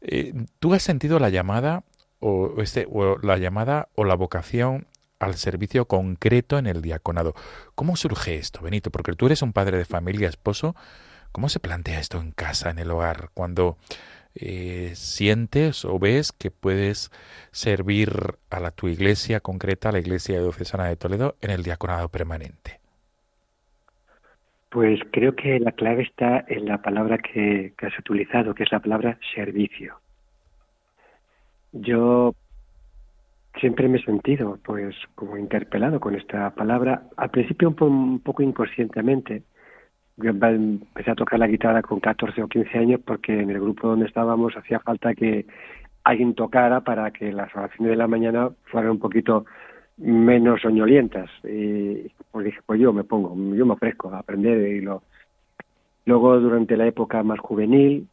[0.00, 1.82] Eh, ¿Tú has sentido la llamada
[2.20, 4.86] o, este, o la llamada o la vocación
[5.18, 7.34] al servicio concreto en el diaconado?
[7.74, 8.90] ¿Cómo surge esto, Benito?
[8.90, 10.74] Porque tú eres un padre de familia, esposo.
[11.32, 13.76] ¿Cómo se plantea esto en casa, en el hogar, cuando
[14.34, 17.10] eh, sientes o ves que puedes
[17.50, 18.10] servir
[18.50, 22.78] a la, tu iglesia concreta, a la iglesia diocesana de Toledo, en el diaconado permanente?
[24.70, 28.72] Pues creo que la clave está en la palabra que, que has utilizado, que es
[28.72, 29.98] la palabra servicio.
[31.72, 32.34] Yo
[33.60, 37.02] siempre me he sentido, pues, como interpelado con esta palabra.
[37.16, 39.42] Al principio un, po- un poco inconscientemente.
[40.16, 43.60] Yo empe- empecé a tocar la guitarra con 14 o 15 años porque en el
[43.60, 45.46] grupo donde estábamos hacía falta que
[46.04, 49.44] alguien tocara para que las oraciones de la mañana fueran un poquito
[49.98, 51.28] menos soñolientas.
[51.44, 55.02] Y pues dije, pues yo me pongo, yo me ofrezco a aprender y lo...
[56.06, 58.06] Luego, durante la época más juvenil,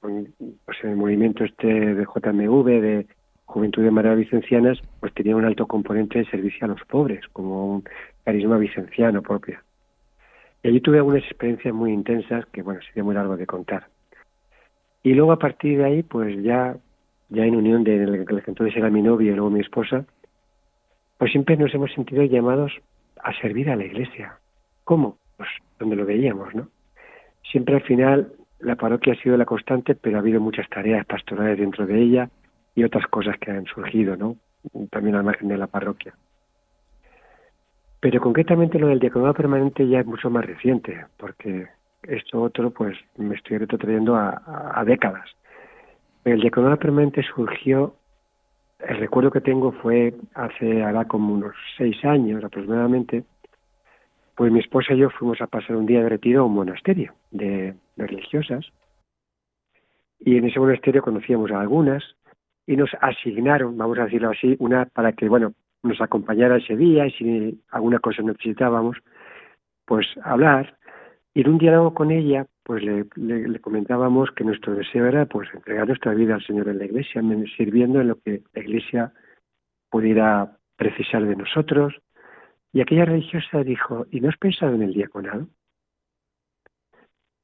[0.00, 0.28] con-
[0.64, 3.06] pues en el movimiento este de JMV, de
[3.46, 7.74] Juventud de María Vicencianas, pues tenía un alto componente de servicio a los pobres, como
[7.74, 7.84] un
[8.24, 9.58] carisma vicenciano propio.
[10.62, 13.86] Y allí tuve algunas experiencias muy intensas que, bueno, sería muy largo de contar.
[15.02, 16.76] Y luego a partir de ahí, pues ya,
[17.28, 20.06] ya en unión de la que entonces era mi novio y luego mi esposa,
[21.18, 22.72] pues siempre nos hemos sentido llamados
[23.22, 24.38] a servir a la iglesia.
[24.84, 25.18] ¿Cómo?
[25.36, 26.68] Pues donde lo veíamos, ¿no?
[27.50, 31.58] Siempre al final la parroquia ha sido la constante, pero ha habido muchas tareas pastorales
[31.58, 32.30] dentro de ella
[32.74, 34.36] y otras cosas que han surgido, ¿no?
[34.90, 36.14] También al margen de la parroquia.
[38.00, 41.68] Pero concretamente lo del diaconado permanente ya es mucho más reciente, porque
[42.02, 44.42] esto otro, pues me estoy retrotrayendo a,
[44.74, 45.28] a, décadas.
[46.24, 47.94] El diaconado permanente surgió,
[48.80, 53.24] el recuerdo que tengo fue hace ahora como unos seis años aproximadamente,
[54.34, 57.14] pues mi esposa y yo fuimos a pasar un día de retiro a un monasterio
[57.30, 58.66] de religiosas
[60.18, 62.02] y en ese monasterio conocíamos a algunas
[62.66, 67.06] y nos asignaron, vamos a decirlo así, una para que, bueno, nos acompañara ese día
[67.06, 68.96] y si alguna cosa necesitábamos,
[69.84, 70.76] pues hablar.
[71.34, 75.86] Y en un diálogo con ella, pues le, comentábamos que nuestro deseo era pues entregar
[75.86, 77.22] nuestra vida al Señor en la Iglesia,
[77.56, 79.12] sirviendo en lo que la Iglesia
[79.90, 81.94] pudiera precisar de nosotros.
[82.72, 85.46] Y aquella religiosa dijo, ¿y no has pensado en el diaconado?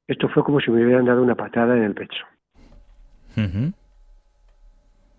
[0.07, 2.25] Esto fue como si me hubieran dado una patada en el pecho.
[3.37, 3.71] Uh.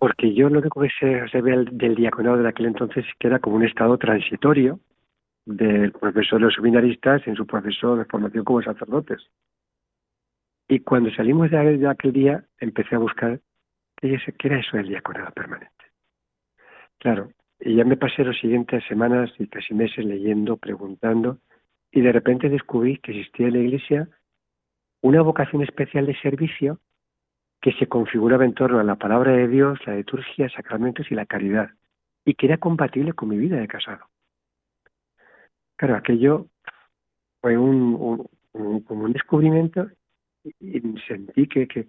[0.03, 3.27] Porque yo lo único que se, se ve del diaconado de aquel entonces es que
[3.27, 4.81] era como un estado transitorio
[5.45, 9.21] del profesor de los seminaristas en su proceso de formación como sacerdotes.
[10.67, 13.39] Y cuando salimos de aquel día, empecé a buscar
[13.95, 15.85] qué era eso del diaconado permanente.
[16.97, 17.29] Claro,
[17.61, 21.37] y ya me pasé las siguientes semanas y casi meses leyendo, preguntando,
[21.93, 24.09] y de repente descubrí que existía en la Iglesia
[24.99, 26.79] una vocación especial de servicio
[27.63, 31.25] que se configuraba en torno a la palabra de Dios, la liturgia, sacramentos y la
[31.25, 31.69] caridad,
[32.25, 34.05] y que era compatible con mi vida de casado.
[35.77, 36.47] Claro, aquello
[37.39, 39.89] fue un, como un descubrimiento
[40.59, 41.87] y sentí que, que,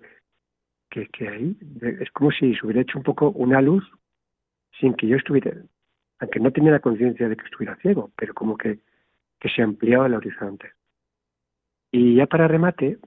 [1.08, 3.84] que, ahí es como si se hubiera hecho un poco una luz
[4.78, 5.60] sin que yo estuviera,
[6.20, 8.78] aunque no tenía la conciencia de que estuviera ciego, pero como que,
[9.40, 10.70] que se ampliaba el horizonte.
[11.90, 13.00] Y ya para remate,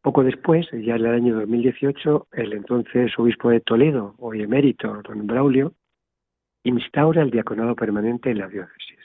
[0.00, 5.26] poco después, ya en el año 2018, el entonces obispo de Toledo, hoy emérito, don
[5.26, 5.74] Braulio,
[6.62, 8.98] instaura el diaconado permanente en la diócesis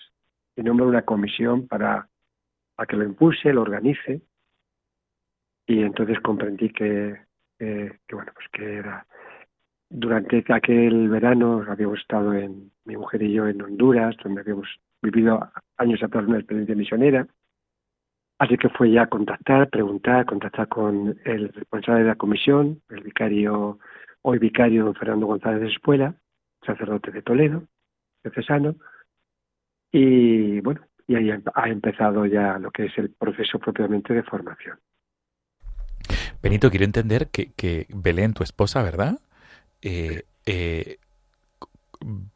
[0.55, 2.07] y nombra una comisión para,
[2.75, 4.21] para que lo impulse, lo organice.
[5.67, 7.19] Y entonces comprendí que,
[7.57, 9.05] que bueno, pues que era
[9.89, 14.67] durante aquel verano habíamos estado en mi mujer y yo en Honduras, donde habíamos
[15.01, 17.27] vivido años atrás una experiencia misionera.
[18.39, 23.79] Así que fue ya contactar, preguntar, contactar con el responsable de la comisión, el vicario,
[24.21, 26.15] hoy vicario don Fernando González de Espuela,
[26.65, 27.63] sacerdote de Toledo,
[28.33, 28.75] cesano,
[29.91, 34.79] y bueno, y ahí ha empezado ya lo que es el proceso propiamente de formación.
[36.41, 39.19] Benito, quiero entender que, que Belén, tu esposa, ¿verdad?
[39.81, 40.97] eh, eh,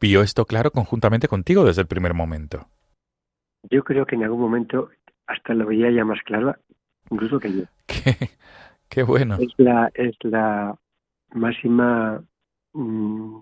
[0.00, 2.66] vio esto claro conjuntamente contigo desde el primer momento.
[3.70, 4.90] Yo creo que en algún momento
[5.26, 6.56] hasta lo veía ya más claro,
[7.10, 7.64] incluso que yo.
[7.86, 8.30] Qué,
[8.88, 9.36] qué bueno.
[9.40, 10.76] Es la, es la
[11.32, 12.22] máxima,
[12.72, 13.40] mmm,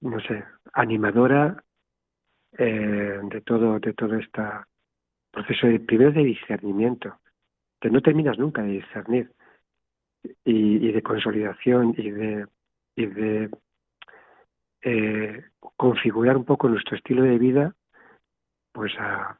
[0.00, 1.62] no sé, animadora
[2.58, 4.42] eh, de todo, de todo este
[5.30, 7.18] proceso de, primero de discernimiento,
[7.80, 9.32] que no terminas nunca de discernir,
[10.44, 12.46] y, y de consolidación y de
[12.96, 13.50] y de
[14.82, 15.44] eh,
[15.76, 17.74] configurar un poco nuestro estilo de vida
[18.72, 19.38] pues a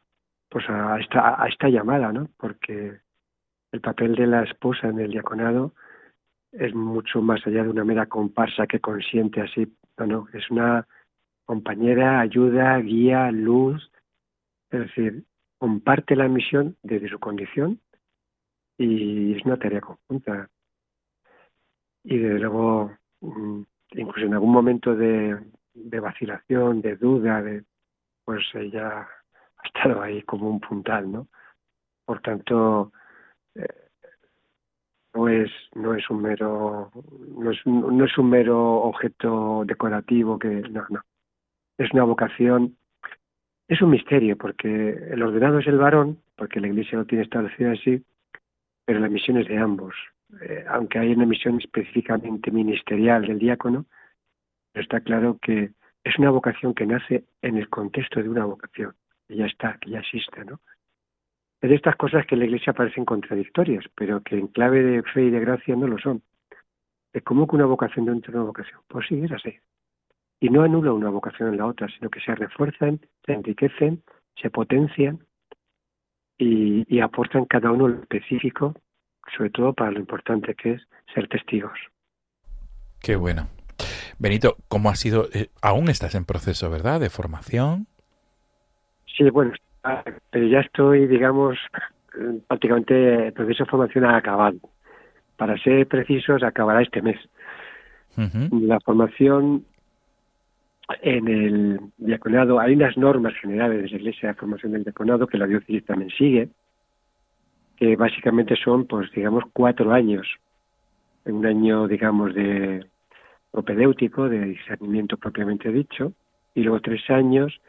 [0.50, 3.00] pues a esta a esta llamada no porque
[3.72, 5.72] el papel de la esposa en el diaconado
[6.52, 10.86] es mucho más allá de una mera comparsa que consiente así no no es una
[11.44, 13.90] compañera ayuda guía luz
[14.70, 15.24] es decir
[15.58, 17.80] comparte la misión desde su condición
[18.78, 20.48] y es una tarea conjunta.
[22.02, 22.90] Y desde luego
[23.20, 25.38] Mm, incluso en algún momento de,
[25.74, 27.64] de vacilación, de duda, de,
[28.24, 29.08] pues ella
[29.62, 31.28] ha estado ahí como un puntal, ¿no?
[32.04, 32.92] Por tanto,
[33.54, 33.88] eh,
[35.14, 36.90] no es no es un mero
[37.36, 41.00] no es no es un mero objeto decorativo que no no.
[41.78, 42.76] Es una vocación
[43.68, 47.72] es un misterio porque el ordenado es el varón porque la iglesia lo tiene establecido
[47.72, 48.04] así
[48.90, 49.94] pero la misión es de ambos.
[50.42, 53.86] Eh, aunque hay una misión específicamente ministerial del diácono,
[54.74, 55.70] está claro que
[56.02, 58.96] es una vocación que nace en el contexto de una vocación,
[59.30, 60.60] que ya está, que ya existe, ¿no?
[61.60, 65.02] Es de estas cosas que en la Iglesia parecen contradictorias, pero que en clave de
[65.02, 66.22] fe y de gracia no lo son.
[67.12, 68.80] Es como que una vocación dentro de una vocación.
[68.88, 69.56] Pues sí, es así.
[70.40, 74.02] Y no anula una vocación en la otra, sino que se refuerzan, se enriquecen,
[74.40, 75.20] se potencian
[76.38, 78.74] y, aportan cada uno lo específico
[79.36, 80.82] sobre todo para lo importante que es
[81.14, 81.78] ser testigos.
[83.00, 83.48] Qué bueno.
[84.18, 85.28] Benito, ¿cómo ha sido?
[85.32, 86.98] Eh, aún estás en proceso, ¿verdad?
[86.98, 87.86] De formación.
[89.16, 89.52] Sí, bueno,
[90.30, 91.58] pero ya estoy, digamos,
[92.48, 94.58] prácticamente el proceso de formación ha acabado.
[95.36, 97.18] Para ser precisos, acabará este mes.
[98.50, 99.64] La formación
[101.02, 105.38] en el diaconado, hay unas normas generales de la Iglesia de Formación del Diaconado que
[105.38, 106.48] la diócesis también sigue,
[107.76, 110.26] que básicamente son, pues digamos, cuatro años.
[111.24, 112.84] Un año, digamos, de
[113.50, 116.12] propedéutico, de discernimiento propiamente dicho,
[116.54, 117.60] y luego tres años,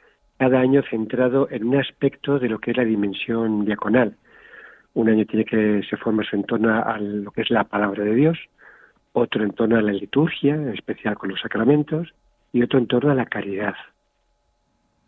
[0.42, 4.16] cada año centrado en un aspecto de lo que es la dimensión diaconal.
[4.96, 8.16] Un año tiene que se forma en torno a lo que es la palabra de
[8.16, 8.40] Dios,
[9.14, 12.12] otro en torno a la liturgia, en especial con los sacramentos,
[12.54, 13.76] y otro en torno a la caridad.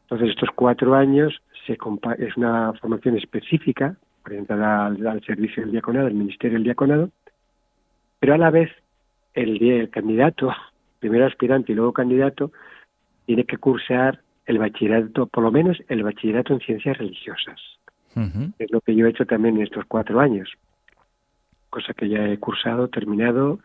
[0.03, 1.79] Entonces, estos cuatro años se
[2.19, 3.95] es una formación específica
[4.27, 7.09] orientada al, servicio del diaconado, al ministerio del diaconado,
[8.19, 8.69] pero a la vez
[9.33, 10.53] el, el candidato,
[10.99, 12.51] primero aspirante y luego candidato,
[13.25, 17.59] tiene que cursar el bachillerato, por lo menos el bachillerato en ciencias religiosas.
[18.59, 20.51] Es lo que yo he hecho también en estos cuatro años,
[21.69, 23.59] cosa que ya he cursado, terminado,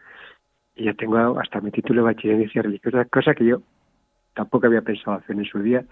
[0.74, 3.62] y ya tengo hasta mi título de bachiller en ciencias religiosas, cosa que yo
[4.34, 5.84] tampoco había pensado hacer en su día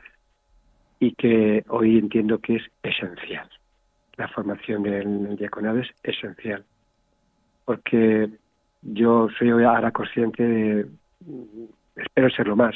[1.00, 3.50] y que hoy entiendo que es esencial
[4.16, 6.64] la formación del diaconado es esencial,
[7.64, 8.30] porque
[8.82, 10.86] yo soy ahora consciente de,
[11.96, 12.74] espero serlo más,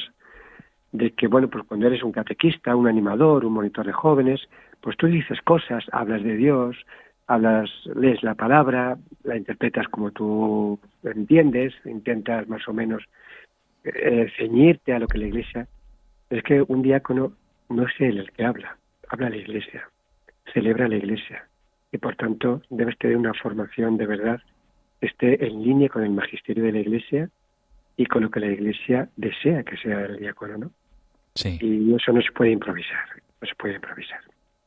[0.91, 4.41] de que, bueno, pues cuando eres un catequista, un animador, un monitor de jóvenes,
[4.81, 6.75] pues tú dices cosas, hablas de Dios,
[7.27, 13.03] hablas, lees la palabra, la interpretas como tú entiendes, intentas más o menos
[13.83, 15.67] eh, ceñirte a lo que la Iglesia.
[16.29, 17.33] Es que un diácono
[17.69, 18.77] no es él el que habla,
[19.07, 19.89] habla la Iglesia,
[20.53, 21.47] celebra la Iglesia
[21.91, 24.41] y por tanto debes tener una formación de verdad
[24.99, 27.29] que esté en línea con el magisterio de la Iglesia
[27.97, 30.71] y con lo que la Iglesia desea que sea el diácono, ¿no?
[31.35, 31.57] Sí.
[31.61, 33.05] Y eso no se puede improvisar,
[33.41, 34.19] no se puede improvisar.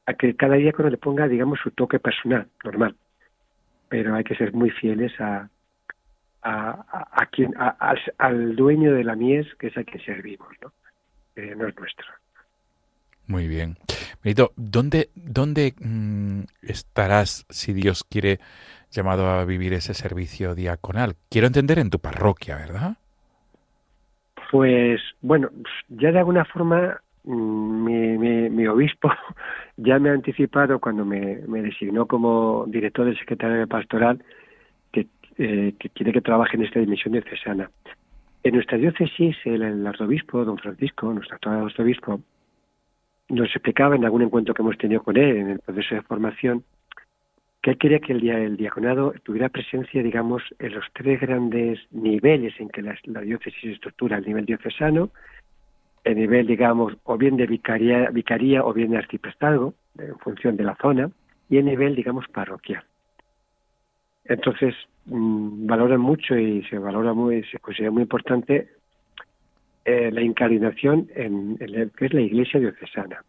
[0.07, 2.95] A que cada diácono le ponga, digamos, su toque personal, normal.
[3.89, 5.49] Pero hay que ser muy fieles a,
[6.43, 10.49] a, a, quien, a, al, al, dueño de la mies, que es a quien servimos,
[10.63, 10.73] ¿no?
[11.37, 12.07] Eh, no es nuestro.
[13.27, 13.77] Muy bien.
[14.23, 18.41] Benito, ¿dónde, dónde mmm, estarás, si Dios quiere,
[18.91, 21.17] llamado a vivir ese servicio diaconal?
[21.31, 22.97] Quiero entender en tu parroquia, ¿verdad?
[24.55, 25.51] Pues bueno,
[25.89, 29.11] ya de alguna forma mi, mi, mi obispo
[29.77, 34.23] ya me ha anticipado cuando me, designó como director del secretario de pastoral
[34.93, 37.69] que, eh, que quiere que trabaje en esta dimisión diocesana.
[38.45, 42.21] En nuestra diócesis, el, el arzobispo, don Francisco, nuestro actual arzobispo,
[43.31, 46.63] nos explicaba en algún encuentro que hemos tenido con él en el proceso de formación
[47.65, 51.81] que él quería que el, día, el diaconado tuviera presencia, digamos, en los tres grandes
[51.93, 55.09] niveles en que la, diócesis se estructura, el nivel diocesano,
[56.05, 60.65] el nivel, digamos, o bien de vicaría, vicaría o bien de arciprestazgo, en función de
[60.65, 61.11] la zona,
[61.49, 62.85] y el nivel, digamos, parroquial.
[64.27, 64.75] Entonces,
[65.07, 68.69] mmm, valoran mucho y se valora muy, se considera muy importante
[69.87, 73.25] eh, la incardinación en, en el que es la iglesia diocesana.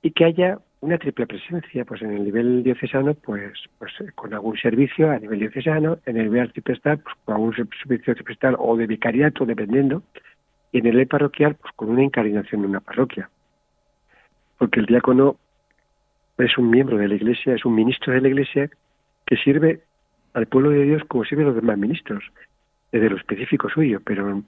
[0.00, 4.56] Y que haya una triple presencia, pues en el nivel diocesano, pues, pues con algún
[4.56, 8.86] servicio a nivel diocesano, en el nivel arciprestal, pues con algún servicio arciprestal o de
[8.86, 10.02] vicariato, dependiendo,
[10.72, 13.30] y en el nivel parroquial, pues con una incardinación en una parroquia.
[14.58, 15.36] Porque el diácono
[16.38, 18.70] es un miembro de la iglesia, es un ministro de la iglesia
[19.24, 19.80] que sirve
[20.34, 22.22] al pueblo de Dios como sirven los demás ministros,
[22.92, 24.42] desde lo específico suyo, pero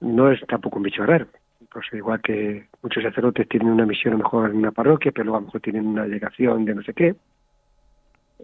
[0.00, 1.26] no es tampoco un bicho raro
[1.72, 5.24] pues igual que muchos sacerdotes tienen una misión a lo mejor en una parroquia, pero
[5.24, 7.14] luego a lo mejor tienen una delegación de no sé qué,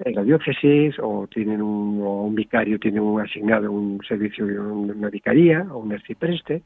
[0.04, 5.10] en la diócesis, o tienen un, o un vicario tiene un asignado un servicio una
[5.10, 6.62] vicaría, o un arcipreste,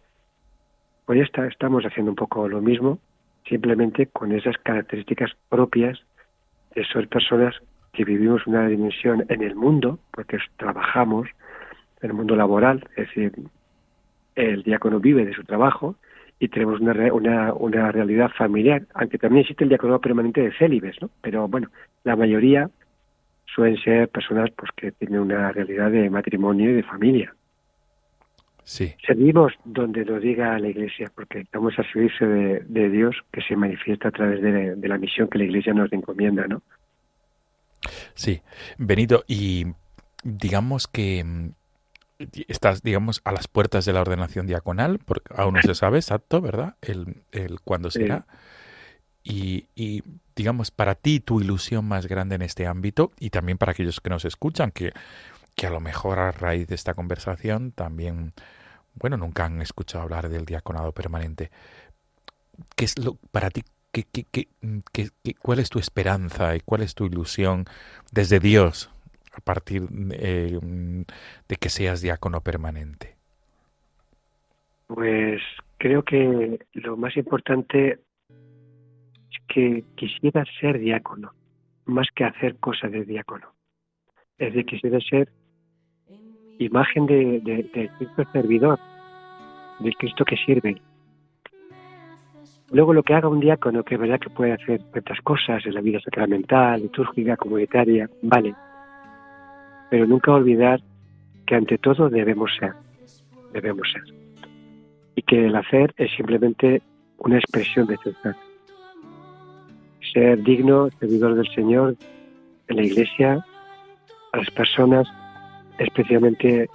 [1.07, 2.99] pues ya está, estamos haciendo un poco lo mismo,
[3.49, 5.99] simplemente con esas características propias
[6.75, 7.55] de ser personas
[7.93, 11.29] que vivimos una dimensión en el mundo, porque trabajamos
[12.03, 13.33] en el mundo laboral, es decir,
[14.35, 15.97] el diácono vive de su trabajo,
[16.43, 21.01] y tenemos una, una, una realidad familiar, aunque también existe el diaconado permanente de célibes,
[21.01, 21.09] ¿no?
[21.21, 21.71] Pero bueno,
[22.03, 22.69] la mayoría
[23.55, 27.33] suelen ser personas pues que tienen una realidad de matrimonio y de familia.
[28.65, 28.93] Sí.
[29.07, 33.55] Servimos donde lo diga la Iglesia, porque estamos a servicio de, de Dios que se
[33.55, 36.61] manifiesta a través de, de la misión que la Iglesia nos encomienda, ¿no?
[38.15, 38.41] Sí,
[38.79, 39.67] Benito, y
[40.25, 41.25] digamos que
[42.49, 46.41] estás, digamos, a las puertas de la ordenación diaconal, porque aún no se sabe exacto,
[46.41, 46.77] ¿verdad?
[46.81, 48.27] El, el cuándo será.
[48.29, 48.37] Sí.
[49.25, 50.03] Y, y,
[50.35, 54.11] digamos, para ti, tu ilusión más grande en este ámbito, y también para aquellos que
[54.11, 54.93] nos escuchan, que,
[55.55, 58.33] que a lo mejor a raíz de esta conversación también,
[58.95, 61.51] bueno, nunca han escuchado hablar del diaconado permanente.
[62.77, 64.49] ¿Qué es lo, para ti, qué, qué, qué,
[64.93, 67.67] qué, cuál es tu esperanza y cuál es tu ilusión
[68.11, 68.91] desde Dios
[69.33, 70.59] a partir eh,
[71.49, 73.17] de que seas diácono permanente?
[74.87, 75.41] Pues
[75.79, 78.01] creo que lo más importante
[79.31, 81.33] es que quisiera ser diácono,
[81.87, 83.53] más que hacer cosas de diácono.
[84.39, 85.29] Es decir, quisiera ser
[86.59, 88.79] imagen de, de, Cristo servidor,
[89.81, 90.81] del Cristo que sirve.
[92.71, 95.75] Luego lo que haga un diácono, que es verdad que puede hacer ciertas cosas en
[95.75, 98.55] la vida sacramental, litúrgica, comunitaria, vale,
[99.93, 100.81] pero nunca olvidar
[101.47, 102.73] que ante todo debemos ser,
[103.53, 104.03] debemos ser.
[105.15, 106.81] Y que el hacer es simplemente
[107.19, 108.35] una expresión de ser.
[110.15, 111.97] Ser digno, servidor del Señor,
[112.69, 113.45] en la iglesia,
[114.33, 115.07] a las personas,
[115.77, 116.71] especialmente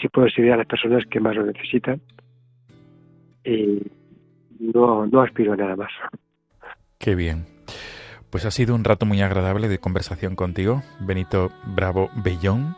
[0.00, 2.00] si puedo servir a las personas que más lo necesitan.
[3.44, 3.82] Y
[4.58, 5.92] no, no aspiro a nada más.
[6.98, 7.55] Qué bien.
[8.36, 12.76] Pues ha sido un rato muy agradable de conversación contigo, Benito Bravo Bellón,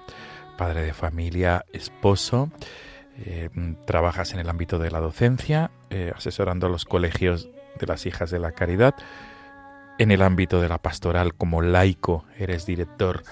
[0.56, 2.48] padre de familia, esposo.
[3.26, 3.50] Eh,
[3.84, 7.48] trabajas en el ámbito de la docencia, eh, asesorando a los colegios
[7.80, 8.94] de las hijas de la caridad.
[9.98, 13.24] En el ámbito de la pastoral como laico, eres director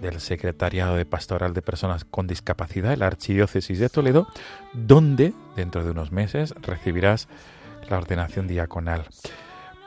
[0.00, 4.26] del Secretariado de Pastoral de Personas con Discapacidad, la Archidiócesis de Toledo,
[4.72, 7.28] donde dentro de unos meses recibirás
[7.88, 9.06] la ordenación diaconal.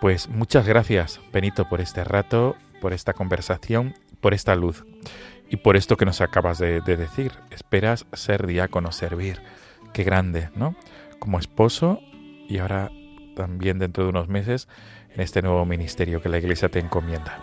[0.04, 4.84] Pues muchas gracias, Benito, por este rato, por esta conversación, por esta luz
[5.50, 7.32] y por esto que nos acabas de, decir.
[7.52, 9.38] Esperas ser diácono, servir.
[9.94, 10.76] Qué grande, ¿no?
[11.20, 12.02] Como esposo
[12.50, 12.92] y ahora
[13.38, 14.68] también dentro de unos meses
[15.16, 17.40] en este nuevo ministerio que la Iglesia te encomienda.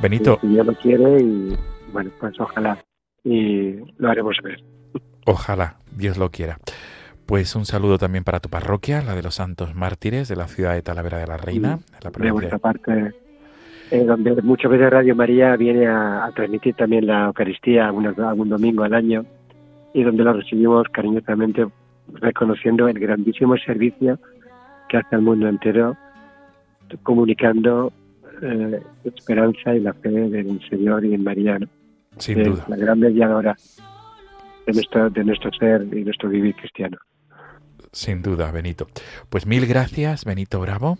[0.00, 0.38] Benito.
[0.42, 1.56] Si Dios lo quiere y
[1.92, 2.84] bueno, pues ojalá
[3.24, 4.62] y lo haremos ver.
[5.26, 6.56] Ojalá, Dios lo quiera.
[7.26, 10.74] Pues un saludo también para tu parroquia, la de los Santos Mártires de la ciudad
[10.74, 13.12] de Talavera de la Reina, de, la vuestra parte,
[13.90, 18.94] eh, donde muchas veces Radio María viene a, transmitir también la Eucaristía algún domingo al
[18.94, 19.24] año
[19.94, 21.66] y donde lo recibimos cariñosamente
[22.12, 24.18] reconociendo el grandísimo servicio
[24.88, 25.96] que hace al mundo entero
[27.02, 27.92] comunicando
[28.42, 31.58] eh, esperanza y la fe del Señor y en María.
[32.18, 32.64] Sin duda.
[32.68, 33.56] La gran mediadora
[34.66, 36.98] de nuestro, de nuestro ser y nuestro vivir cristiano.
[37.94, 38.88] Sin duda, Benito.
[39.30, 40.98] Pues mil gracias, Benito Bravo,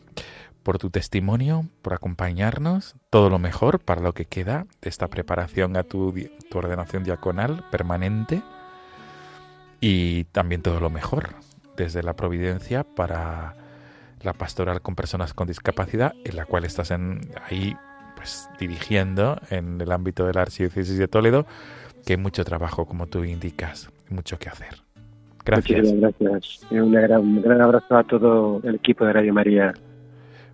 [0.62, 2.95] por tu testimonio, por acompañarnos.
[3.11, 6.14] Todo lo mejor para lo que queda de esta preparación a tu,
[6.53, 8.42] ordenación diaconal permanente.
[9.80, 11.34] Y también todo lo mejor
[11.76, 13.57] desde la providencia para
[14.20, 17.76] la pastoral con personas con discapacidad, en la cual estás en, ahí
[18.14, 21.45] pues dirigiendo en el ámbito de la Archidiócesis de Toledo,
[22.07, 24.84] que hay mucho trabajo, como tú indicas, mucho que hacer.
[25.45, 25.92] Gracias.
[25.92, 26.66] gracias.
[26.70, 29.74] Un gran, un gran abrazo a todo el equipo de Radio María.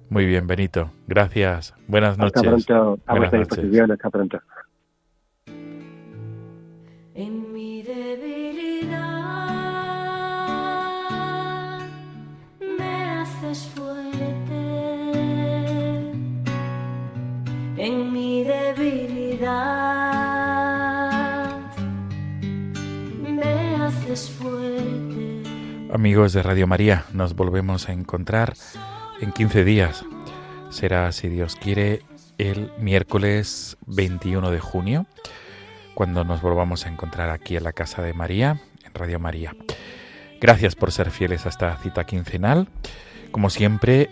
[0.08, 0.90] Muy bien, Benito.
[1.06, 1.72] Gracias.
[1.86, 2.42] Buenas noches.
[2.42, 2.98] Hasta pronto.
[3.06, 3.48] A Buenas noches.
[3.48, 3.92] disposición.
[3.92, 4.40] Hasta pronto.
[7.14, 9.00] En mi debilidad
[12.78, 14.20] me haces fuerte.
[17.76, 19.60] En mi debilidad
[23.22, 24.59] me haces fuerte.
[25.92, 28.54] Amigos de Radio María, nos volvemos a encontrar
[29.20, 30.04] en 15 días.
[30.70, 32.02] Será, si Dios quiere,
[32.38, 35.06] el miércoles 21 de junio,
[35.94, 39.56] cuando nos volvamos a encontrar aquí en la Casa de María, en Radio María.
[40.40, 42.68] Gracias por ser fieles a esta cita quincenal.
[43.32, 44.10] Como siempre,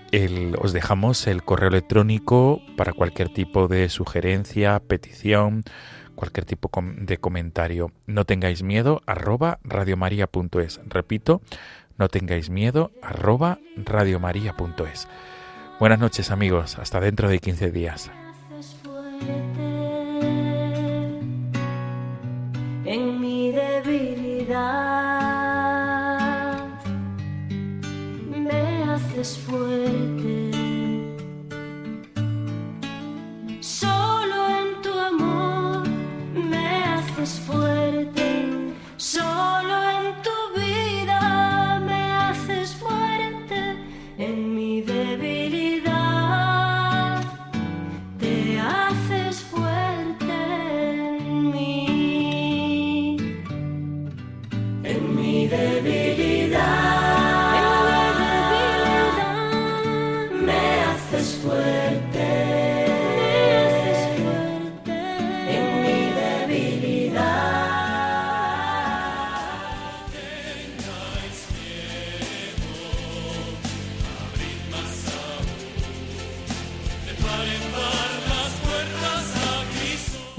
[0.61, 5.62] os dejamos el correo electrónico para cualquier tipo de sugerencia, petición,
[6.19, 7.93] cualquier tipo de comentario.
[8.07, 10.81] No tengáis miedo, arroba radiomaria.es.
[10.87, 11.41] Repito,
[11.97, 15.09] no tengáis miedo, arroba radiomaria.es.
[15.79, 18.11] Buenas noches amigos, hasta dentro de 15 días.